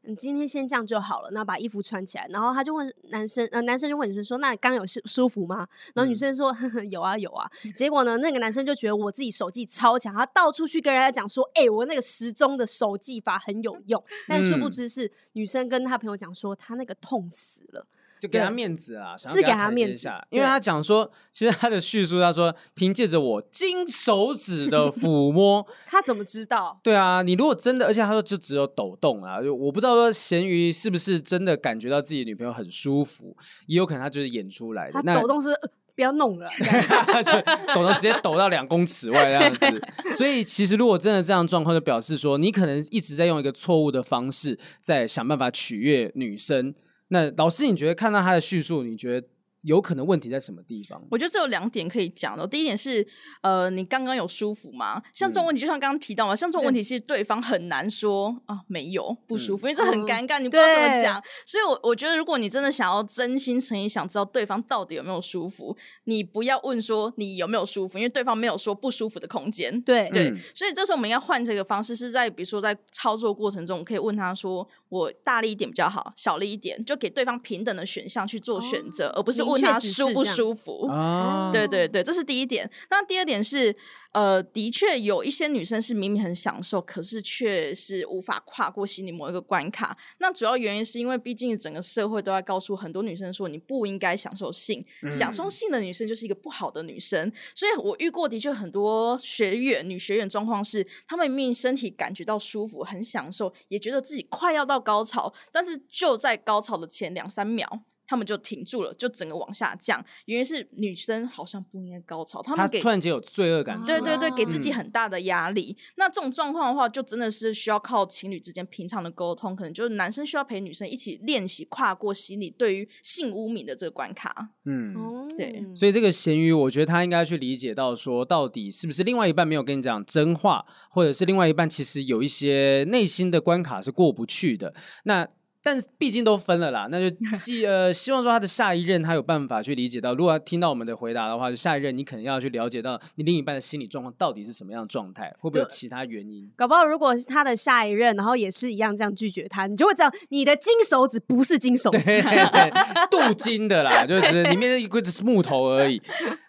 [0.03, 17.87] 你今天先这样就好了，那把衣服穿起来。”然后他就问男生，呃，男生就问女生说：“那刚有舒舒服吗？”然后女生说：“嗯、 有啊，有啊。”结果呢，那个男生就觉得我自己手技超强，他到处去跟人家讲说：“哎、欸，我那个时钟的手技法很有用。”但殊不知是女生跟他朋友讲说，他那个痛死了。
[18.21, 26.81] 就给他面子啊，是给他面子，因为他讲说，其实他的叙述，他说凭借着我金手指的抚摸， 他怎么知道？
[26.83, 35.01] 对啊，你如果真的，而且他说就只有抖动啊，就我不知道说咸鱼是不是真的感觉到自己女朋友很舒服，也有可能他就是演出来的。
[35.01, 36.51] 他抖动是、呃、不要弄了，
[37.23, 37.33] 就
[37.75, 39.89] 抖到直接抖到两公尺外这样子。
[40.15, 46.75] 所以其实如果真的这样状况，就表示说你可能一直在用一个错误的方式在想办法取悦女生。
[47.09, 49.27] 那老师，你觉得看到他的叙述，你觉得？
[49.63, 51.03] 有可能问题在什么地方？
[51.11, 52.47] 我觉得这有两点可以讲的。
[52.47, 53.07] 第一点是，
[53.43, 55.03] 呃，你刚刚有舒服吗？
[55.13, 61.23] 像这种问题，就像刚刚提到嘛，像这种问题，其实对方很难说啊，没有不舒服，因为这很尴尬，你不知道怎么讲。
[61.45, 69.81] 所以我我觉得，如果你真的想要真心诚意想知道对方到底有没有舒服，你不要问说你有没有舒服，因为对方没有说不舒服的空间。
[69.83, 80.25] 对对，所以这时候我们要换这个方式，是在比如说在操作过程中，可以问他说：“我大力一点比较好，小力一点？”就给对方平等的选项去做选择，而不是问他舒不。
[80.29, 82.71] 舒服，哦、对对对，这是第一点。
[82.91, 83.75] 那第二点是，
[84.13, 89.97] 呃，的确有一些女生是明明很享受，可是却是无法跨过心里某一个关卡。
[90.19, 97.33] 那主要原因是因为，毕竟整个社会都在告诉很多女生说，你不应该享受性，嗯、享受性的女生就是一个不好的女生。
[97.55, 107.81] 所以我遇过的确很多学员，女学员状况是，她们明明身体感觉到舒服，很享受，也觉得自己快要到高潮，但是就在高潮的前两三秒。
[108.09, 110.05] 他们就停住了，就整个往下降。
[110.25, 115.77] 原因是女生好像不应该高潮，他们给突然间有罪恶感，对对对，给自己很大的压力。
[115.79, 124.49] 嗯、那这种状况的话，就真的是需要靠情侣之间平常的沟通，可能就是男生需要陪女生一起练习跨过心理对于性污名的这个关卡。
[124.65, 125.65] 嗯，对。
[125.75, 134.75] 所以这个咸鱼，我觉得他应该去理解到说，到底是不是另外一半没有跟你讲真话，或者是另外一半其实有一些内心的关卡是过不去的。
[135.05, 135.29] 那
[135.63, 146.49] 但是毕竟都分了啦，那就 希呃希望说他的下一任他有办法去理解到，如果他听到我们的回答的话，就下一任你可能要去了解到你另一半的心理状况到底是什么样的状态，会不会有其他原因？
[146.57, 152.71] 搞不好如果是他的下一任，然后也是一样这样拒绝他，你就会知道你的金手指不是金手指，对，
[153.11, 156.01] 镀金的啦， 就只是里面一个只是木头而已。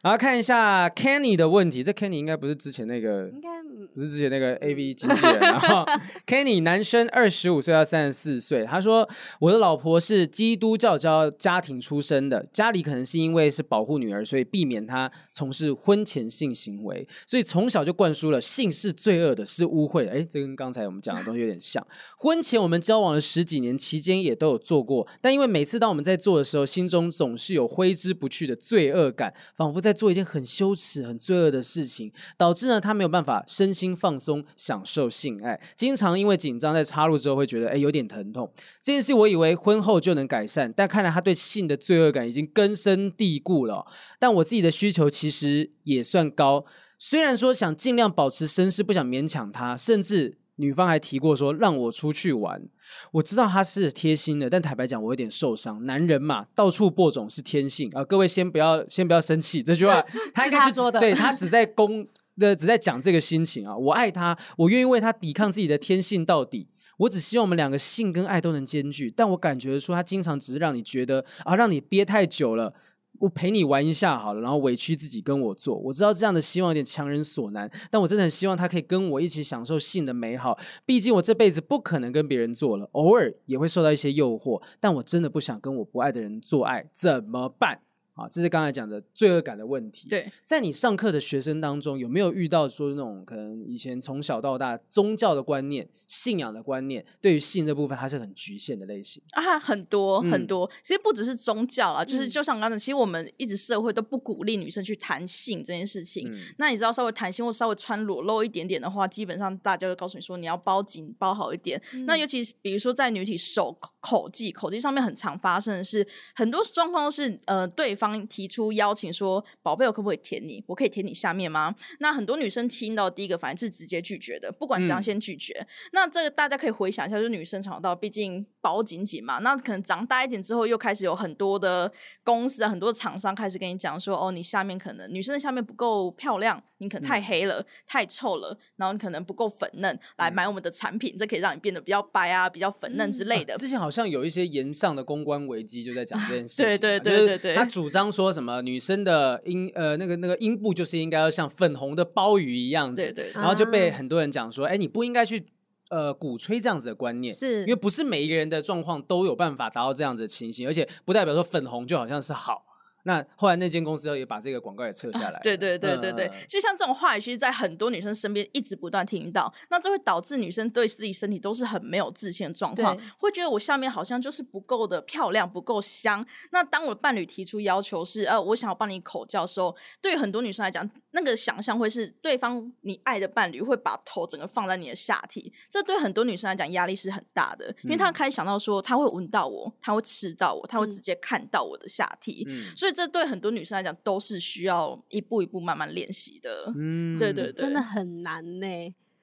[0.03, 3.49] 然后看一下 Kenny 的问题，这 Kenny 应该不是之前那个，应该
[3.93, 5.39] 不是之前那个 AV 经纪人。
[5.39, 5.83] 然后
[6.25, 9.08] Kenny 男生，二十五岁到三十四岁，他说。
[9.39, 20.11] 我的老婆是基督教教家庭出身的，家里可能是因为是保护女儿，所以避免她从事婚前性行为，所以从小就灌输了性是罪恶的，是污秽的。
[20.11, 21.85] 诶，这跟刚才我们讲的东西有点像。
[22.17, 38.51] 婚前我们交往了十几年，期间也都有做过，但因为每次当我们在做的时候，心中总是有挥之不去的罪恶感，仿佛在做一件很羞耻、很罪恶的事情，导致呢她没有办法身心放松，享受性爱，经常因为紧张在插入之后会觉得诶有点疼痛。
[38.89, 43.85] 这件事我以为婚后就能改善，但看来他对性的罪恶感已经根深蒂固了。
[44.17, 46.65] 但我自己的需求其实也算高，
[46.97, 52.63] 虽然说想尽量保持绅士，不想勉强他，甚至女方还提过说让我出去玩。
[53.11, 55.85] 我知道他是贴心的，但坦白讲，我有点受伤。
[55.85, 58.03] 男人嘛，到处播种是天性啊。
[58.03, 62.07] 各位先不要先不要生气，这句话 他应该就说的，对他只在公
[62.39, 63.77] 的只在讲这个心情啊。
[63.77, 66.69] 我爱他，我愿意为他抵抗自己的天性到底。
[66.99, 72.73] 我只希望我们两个性跟爱都能兼具，但我感觉说他经常只是让你觉得啊，让你憋太久了，
[73.19, 75.77] 我陪你玩一下好了，然后委屈自己跟我做。
[75.77, 80.59] 我知道这样的希望有点强人所难，但我真的很希望他可以跟我一起享受性的美好。
[80.85, 87.81] 毕竟我这辈子不可能跟别人做了，偶尔也会受到一些诱惑，但我真的不想跟我不爱的人做爱，怎么办？
[88.19, 90.09] 啊，这是刚才讲的罪恶感的问题。
[90.09, 99.57] 对，在你上课的学生当中，有没有遇到说那种可能以前从小到大宗教的观念、信仰的观念，对于性这部分还是很局限的类型啊？
[99.57, 106.29] 很多很多，其实不只是宗教啦，就是就像刚才，其实我们一直社会都不鼓励女生去谈性这件事情。
[106.57, 111.81] 那你知道稍微谈性或稍微穿裸露一点点的话，基本上大家就告诉你说你要包紧包好一点。
[112.05, 116.05] 那尤其是比如说在女体手口技口技上面很常发生的是，
[116.35, 118.08] 很多状况都是呃对方。
[118.27, 120.63] 提出邀请说：“宝贝，我可不可以舔你？
[120.67, 125.53] 我可以舔你下面吗？”那很多女生听到第一个反应是直接拒绝的，不管怎样先拒绝。
[125.59, 131.91] 嗯、那这个大家可以回想一下，就是女生从小到毕竟包紧紧嘛，那可能长大一点之后，又开始有很多的
[132.23, 143.53] 公司啊，很多厂商开始跟你讲说：“哦，你下面可能女生的下面不够漂亮，你可能太黑了，嗯、太臭了，然后你可能不够粉嫩，来买我们的产品，这可以让你变得比较白啊，比较粉嫩之类的。
[143.53, 147.98] 嗯”之前好像有一些炎上的公关危机就在讲这件事 情，对对对对对，他主张。
[147.99, 155.45] 当说什么女生的阴呃那个那个阴部就是应该要像粉红的鲍鱼一样子，对对，然后就被很多人讲说，哎，你不应该去
[155.89, 157.63] 呃鼓吹这样子的观念，是。
[157.63, 162.63] 因为不是每一个人的状况都有办法达到这样子的情形，而且不代表说粉红就好像是好。
[163.09, 165.39] 那后来那间公司也把这个广告也撤下来。
[165.41, 169.51] 对对对对对，嗯、就像这种话语，其实，在很多女生身边一直不断听到。
[169.71, 176.23] 那这会导致女生对自己身体都是很没有自信的状况，会觉得我下面好像就是不够的漂亮，不够香。
[176.51, 196.73] 那当我的伴侣提出要求是，呃，我想要帮你口交的时候，对于很多女生来讲，那个想象会是对方你爱的伴侣会把头整个放在你的下体，这对很多女生来讲压力是很大的，因为她开始想到说，她会闻到我，她会吃到我，她会直接看到我的下体，嗯、所以这对很多女生来讲都是需要一步一步慢慢练习的。
[196.75, 198.67] 嗯，对对对，真的很难呢。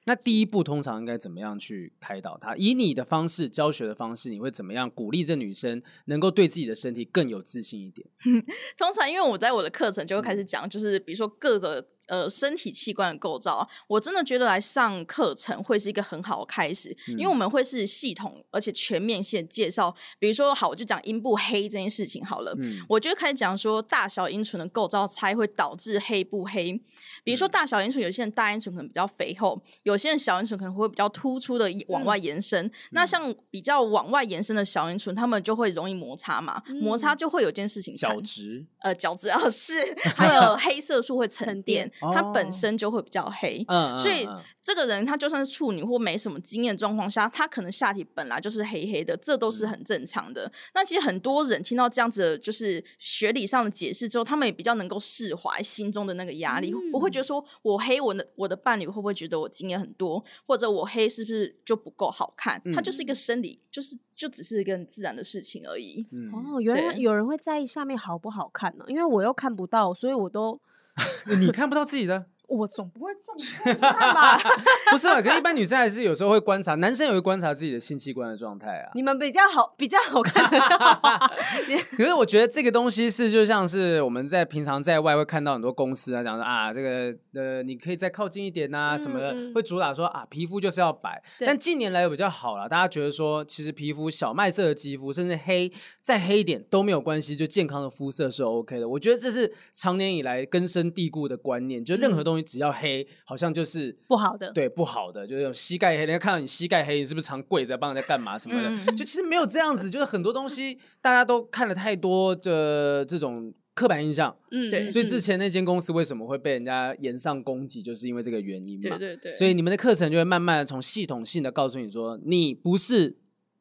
[0.05, 2.55] 那第一步通常应该怎么样去开导她？
[2.55, 8.07] 以你的方式教学的方式，你会怎么样鼓励这女生能够对自己的身体更有自信一点？
[8.75, 11.87] 通常因为我在我的课程就会开始讲，就是比如说各个。
[12.07, 19.93] 呃，身体器官的构造，我真的觉得来上课程会是一个很好的开始，嗯、因为我们会是系统而且全面性介绍。
[20.17, 26.81] 比如说，好，我就讲阴部黑这件事情好了，嗯、我就开始讲说大小阴唇的构造差会导致黑不黑。
[27.23, 32.65] 比如说大小阴唇，有些人大阴唇可能比较肥厚，有些人小阴唇可能会比较突出的往外延伸。
[32.65, 39.73] 嗯、那像比较往外延伸的小阴唇，他们就会容易摩擦嘛，嗯、摩擦就会有件事情角质，呃，角质啊是，
[40.15, 41.91] 还有黑色素会沉淀。
[41.99, 44.27] 它本身就会比较黑，哦、所以
[44.61, 50.45] 这个人他就算是处女或没什么经验状况下，他可能下体本来就是黑黑的，这都是很正常的。
[50.45, 56.71] 嗯、那其实很多人听到这样子的就是学理上的解释之后，他们也比较能够释怀心中的那个压力。
[56.71, 62.61] 嗯、我会觉得说，我黑我的我的伴侣会不会觉得我经验很多，或者我黑是不是就不够好看？
[62.75, 66.05] 它就是一个生理，就是就只是一个很自然的事情而已。
[66.11, 68.85] 嗯、哦，原来有人会在意下面好不好看呢？
[68.87, 70.59] 因为我又看不到，所以我都。
[71.39, 73.77] 你看不到自己的，我总不会这么？
[74.89, 78.91] 不是啊，可是一般女生还是有时候会观察，男生也会观察自己的性器官的状态啊。
[78.95, 81.19] 你们比较好，比较好看得到啊。
[81.97, 91.21] 可是我觉得这个东西是就像是我们在平常在外会看到很多公司啊，讲说啊，这个呃，你可以再靠近一点啊什么的，嗯嗯会主打说啊，皮肤就是要白。
[91.39, 95.71] 但近年来又比较好了，大家觉得说，其实皮肤小麦色的肌肤，甚至黑
[96.01, 98.87] 再黑一点都没有关系，就健康的肤色是 OK 的。
[98.87, 104.51] 我觉得这是长年以来根深蒂固的观念，就任何东西只要黑，嗯、好像就是不好的。
[104.51, 108.69] 对，不好的，就是有膝盖黑，人家看到你膝盖黑，你是不是常跪着帮人家干嘛什么的？
[108.69, 114.35] 嗯、就其实没有这样子，就是很多东西大家都看了太多的这种刻板印象。
[114.51, 114.89] 嗯，对。
[114.89, 118.97] 所以之前那间公司为什么会被人家炎上攻击，就是因为这个原因嘛。
[118.97, 119.35] 对对对。
[119.35, 123.17] 所以你们的课程就会慢慢的从系统性的告诉你说，你不是。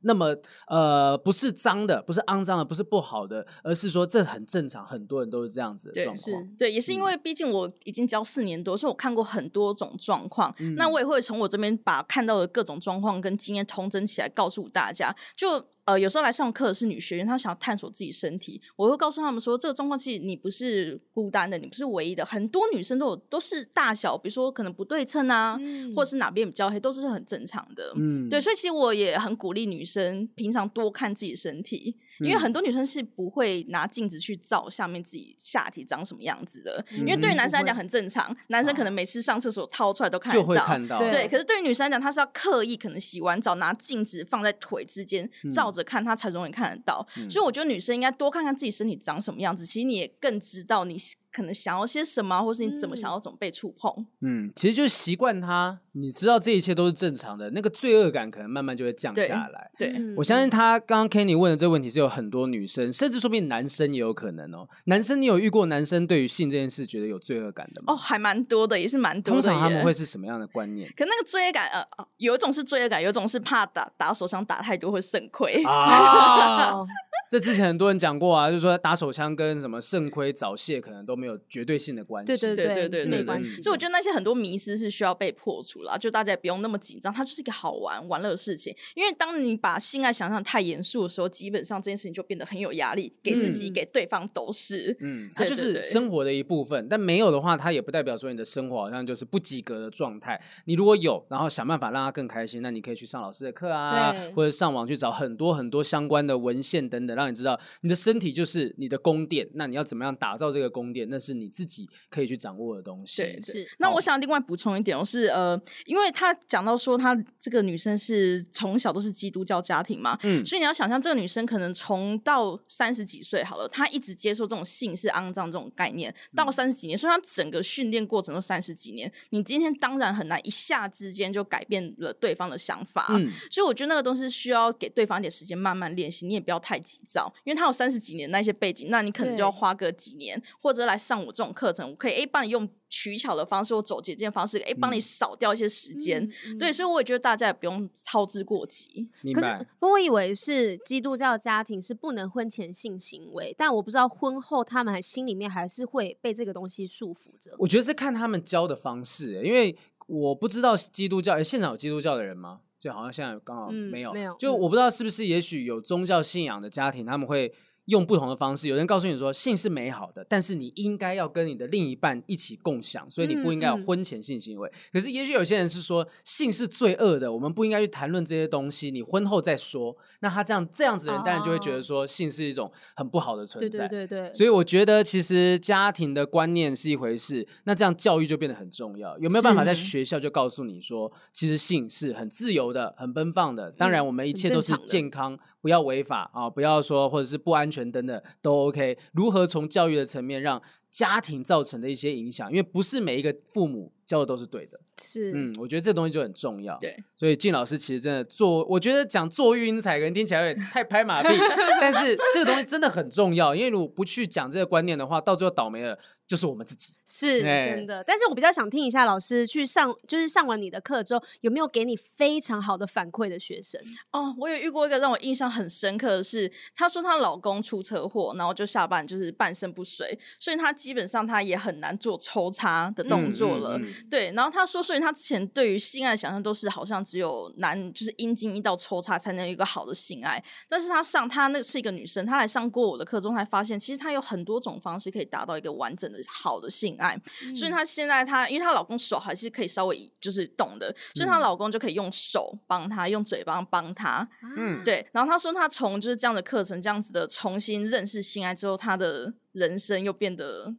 [0.07, 0.34] 那么，
[0.68, 6.42] 呃，不是脏的，不是肮脏的，不是不好的，而是说这很正常，很多人都是这样子的状况。
[6.57, 10.54] 对，对，也是因为毕竟我已经教四年多，所以我看过很多种状况。
[10.59, 15.14] 嗯、那我也会从我这边把看到的各种状况跟经验通整起来，告诉大家。
[15.36, 15.66] 就。
[15.87, 27.93] 呃，有时候来上课的是女学员，她想要探索自己身体，我会告诉他们说，这个状况其实你不是孤单的，你不是唯一的，很多女生都有都是大小，比如说可能不对称啊，嗯、或者是哪边比较黑，都是很正常的。
[27.97, 31.97] 嗯，对，所以其实我也很鼓励女生平常多看自己身体。
[32.20, 40.98] 因为很多女生是不会拿镜子去照下面自己下体长什么样子的，因为对于男生来讲很正常，男生可能每次上厕所掏出来都看得到，就会看到。
[40.98, 47.06] 对，可是对于女生来讲，她是要刻意可能洗完澡拿镜子放在腿之间照着看，她才容易看得到。
[47.28, 50.96] 所以我觉得女生应该多看看自己身体长什么样子，其实你也更知道你。
[51.37, 54.07] 可能想要些什么，或是你怎么想要怎么被触碰。
[54.22, 59.70] 嗯，其实就是习惯他，你知道这一切都是正常的，那个罪恶感可能慢慢就会降下来。
[59.76, 64.66] 对，对我相信他刚刚 Kenny 问的这个问题是有很多女生，甚至说不定男生也有可能哦。
[64.87, 67.93] 男生，你有遇过男生对于性这件事觉得有罪恶感的吗？
[67.93, 69.43] 哦，还蛮多的，也是蛮多的。
[69.43, 70.89] 通常他们会是什么样的观念？
[70.97, 71.84] 可那个罪恶感，呃，
[72.16, 76.72] 有一种是罪恶感，有一种是怕打打手枪打太多会肾亏啊。
[77.28, 82.26] 这之前很多人讲过啊，就是说打手枪跟什么肾亏早泄可能都没有绝对性的关系。
[82.26, 83.62] 对对对对对，没关系。
[83.62, 88.74] 所以我觉得那些很多迷思是需要被破除了，就大家也不用那么紧张，它就是一个好玩玩乐的事情。
[88.94, 94.96] 因为当你把性爱想象太严肃的时候，基本上这件事情就变得很有压力，给自己、嗯、给对方都是。
[95.00, 96.86] 嗯，它就是生活的一部分。
[96.88, 100.40] 但没有的话，它也不代表说你的生活好像就是不及格的状态。
[100.64, 107.96] 你如果有，然后想办法让它更开心，那你可以去上老师的课啊，或者上网去找很多很多相关的文献等等，让你知道你的。
[108.06, 111.05] 身体就是你的宫殿，那你要怎么样打造这个宫殿？
[111.09, 113.22] 那是你自己可以去掌握的东西。
[113.22, 113.66] 对，是。
[113.78, 129.11] 那我想另外补充一点，我是呃，因为他讲到说，他这个女生是从小都是基督教家庭嘛，嗯，所以你要想象这个女生可能从到三十几岁好了，她一直接受这种性是肮脏这种概念，到三十几年，所以她整个训练过程都三十几年。
[129.30, 137.76] 你今天当然很难一下之间就改变了对方的想法，嗯，所以我觉得那个东西需要给对方一点时间慢慢练习，你也不要太急躁，因为他有。
[137.76, 146.22] 三十几年那些背景，那你可能就要花个几年，或者来上我这种课程，我可以诶帮你用取巧的方式或走捷径方式，诶帮你少掉一些时间。
[146.49, 149.09] 嗯、对，所以我也觉得大家也不用操之过急。
[149.34, 149.47] 可是。
[149.47, 157.55] 可是，我以为是基督教家庭是不能婚前性行为，但我不知道婚后他们还心里面还是会被这个东西束缚着。
[157.59, 159.76] 我觉得是看他们教的方式，因为
[160.07, 162.61] 我不知道基督教，诶现场有基督教的人吗？
[162.78, 164.36] 就好像现在刚好没有，嗯、没有。
[164.38, 167.53] 就我不知道是不是，也许有宗教信仰的家庭，他们会。
[167.87, 174.68] 用不同的方式，有人告诉你说性是美好的，但是你应该要跟你的另一半一起共享，所以你不应该有婚前性行为。
[174.68, 179.97] 嗯嗯、可是也许有些人是说性是罪恶的，我们不应该去谈论这些东西，你婚后再说。
[180.20, 183.87] 那他这样这样子的人，当然就会觉得说性是一种很不好的存在。
[183.87, 184.32] 对对对对。
[184.32, 189.16] 所以我觉得其实家庭的观念是一回事，那这样教育就变得很重要。
[189.18, 193.70] 有没有办法在学校就告诉你说，其实性是很自由的、很奔放的？
[193.70, 195.39] 当然，我们一切都是健康。
[195.61, 196.49] 不要违法啊！
[196.49, 198.96] 不要说或者是不安全全等等都 OK。
[199.12, 202.50] 如何从教育的层面让家庭造成的一些影响？
[202.50, 204.80] 因为不是每一个父母教的都是对的。
[205.03, 206.76] 是，嗯，我觉得这东西就很重要。
[206.78, 211.28] 对，所以靳老师其实真的做，我觉得讲做育婴才可能听起来有点太拍马屁，
[211.80, 213.55] 但是这个东西真的很重要。
[213.55, 215.99] 因为如果不去讲这个观念的话，到最后倒霉了。
[216.26, 223.80] 就是我们自己是真的，但是我比较想听一下老师去上，就是上完你的课之后，有没有给你非常好的反馈的学生？
[224.11, 233.78] 哦，我有遇过一个让我印象很深刻的是，她说她老公出车祸，然后就下半就是半身不遂，所以她基本上她也很难做抽插的动作了。
[233.78, 246.20] 嗯嗯嗯、对，然后她说，所以她之前对于性爱的想象都是好像只有男就是阴茎一道抽插才能有一个好的性爱，但是她上她那是一个女生，她来上过我的课中才发现，其实她有很多种方式可以达到一个完整的。
[246.28, 255.07] 好的性爱，嗯、所以她现在她，因为她老公手还是可以稍微就是动的，所以她老公就可以用手帮她，用嘴巴帮她，嗯，对。
[255.12, 260.74] 然后她说，她从就是这样的课程，这样子的重新认识性爱之后，她的人生又变得。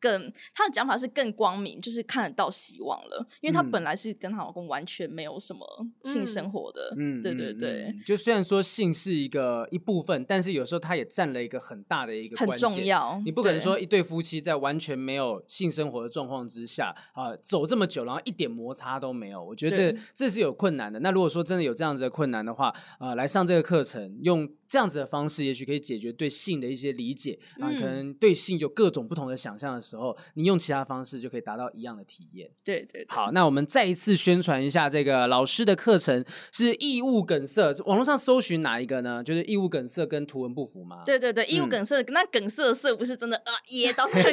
[0.00, 3.26] 更他的讲法是更光明，就是看得到希望了。
[3.40, 5.64] 因为她本来是跟她老公完全没有什么
[6.04, 7.84] 性生活的，嗯，对对对。
[7.84, 13.20] 嗯嗯、就虽然说性是一个一部分，但是有时候他也占了一个很大的一个关键，很重要。
[13.24, 21.00] 你不可能说一对夫妻在完全没有性生活的状况之下啊，走这么久，然后一点摩擦都没有，我觉得这这是有困难的。
[21.00, 24.48] 那如果说真的有这样子的困难的话，啊，来上这个课程用。
[24.70, 32.48] 这样子的方式，也许可以解决对性的一些理解啊，可能对性有各种不同的想象的时候，你用其他方式就可以达到一样的体验。
[32.64, 33.06] 对对，对。
[33.08, 37.72] 好，那我们再一次宣传一下这个老师的课程，是异物梗塞。
[37.86, 39.24] 网络上搜寻哪一个呢？
[39.24, 41.02] 就是异物梗塞跟图文不符吗？
[41.04, 44.30] 对对对，异物梗塞，那梗塞的塞不是真的啊， 噎到那个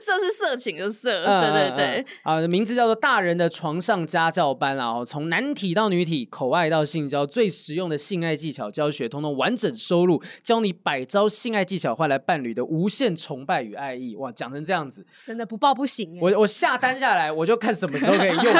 [0.00, 1.24] 色是色情的色。
[1.24, 2.06] 对对对。
[2.22, 8.84] 啊，名字叫做大人的床上家教班啊，从男体到女体，口爱到性交，最实用的性爱技巧教。
[8.84, 14.03] 教学通通完整收录，教你百招性爱技巧换来伴侣的无限崇拜与爱意。
[14.16, 16.18] 哇，讲成这样子，真的不报不行。
[16.20, 18.54] 我我下单下来，我就看什么时候可以用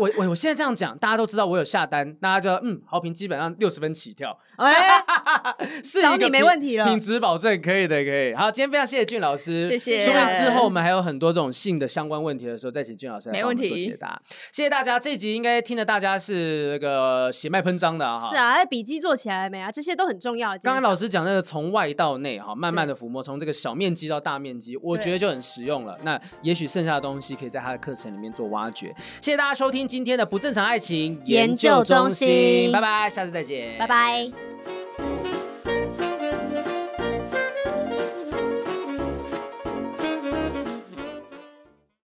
[0.00, 4.36] 我我我现在这样讲，大家都知道我有下单，大家就嗯，好评基本上六十分起跳。
[4.56, 5.02] 哎，
[5.82, 8.34] 是找你没问题了，品质保证可以的，可以。
[8.34, 10.04] 好，今天非常谢谢俊老师，谢谢。
[10.04, 14.20] 说不定之后我们还有很多这种性的相关问题的时候，再请俊老师来帮我们做解答。
[14.52, 18.18] 谢谢大家，这一集应该听的大家是那个血脉喷张的啊。
[18.18, 19.70] 是啊，笔记做起来了没啊？
[19.70, 20.50] 这些都很重要。
[20.58, 25.96] 刚刚老师讲那个从外到内哈，慢慢的抚摸，从这个小面积到大面积，我觉得就很实用了。
[26.02, 28.94] 那也许剩下的东西可以在他的课程里面做挖掘。
[29.20, 35.29] 谢谢大家收听今天的不正常爱情研究中心，中心拜拜，下次再见，拜拜。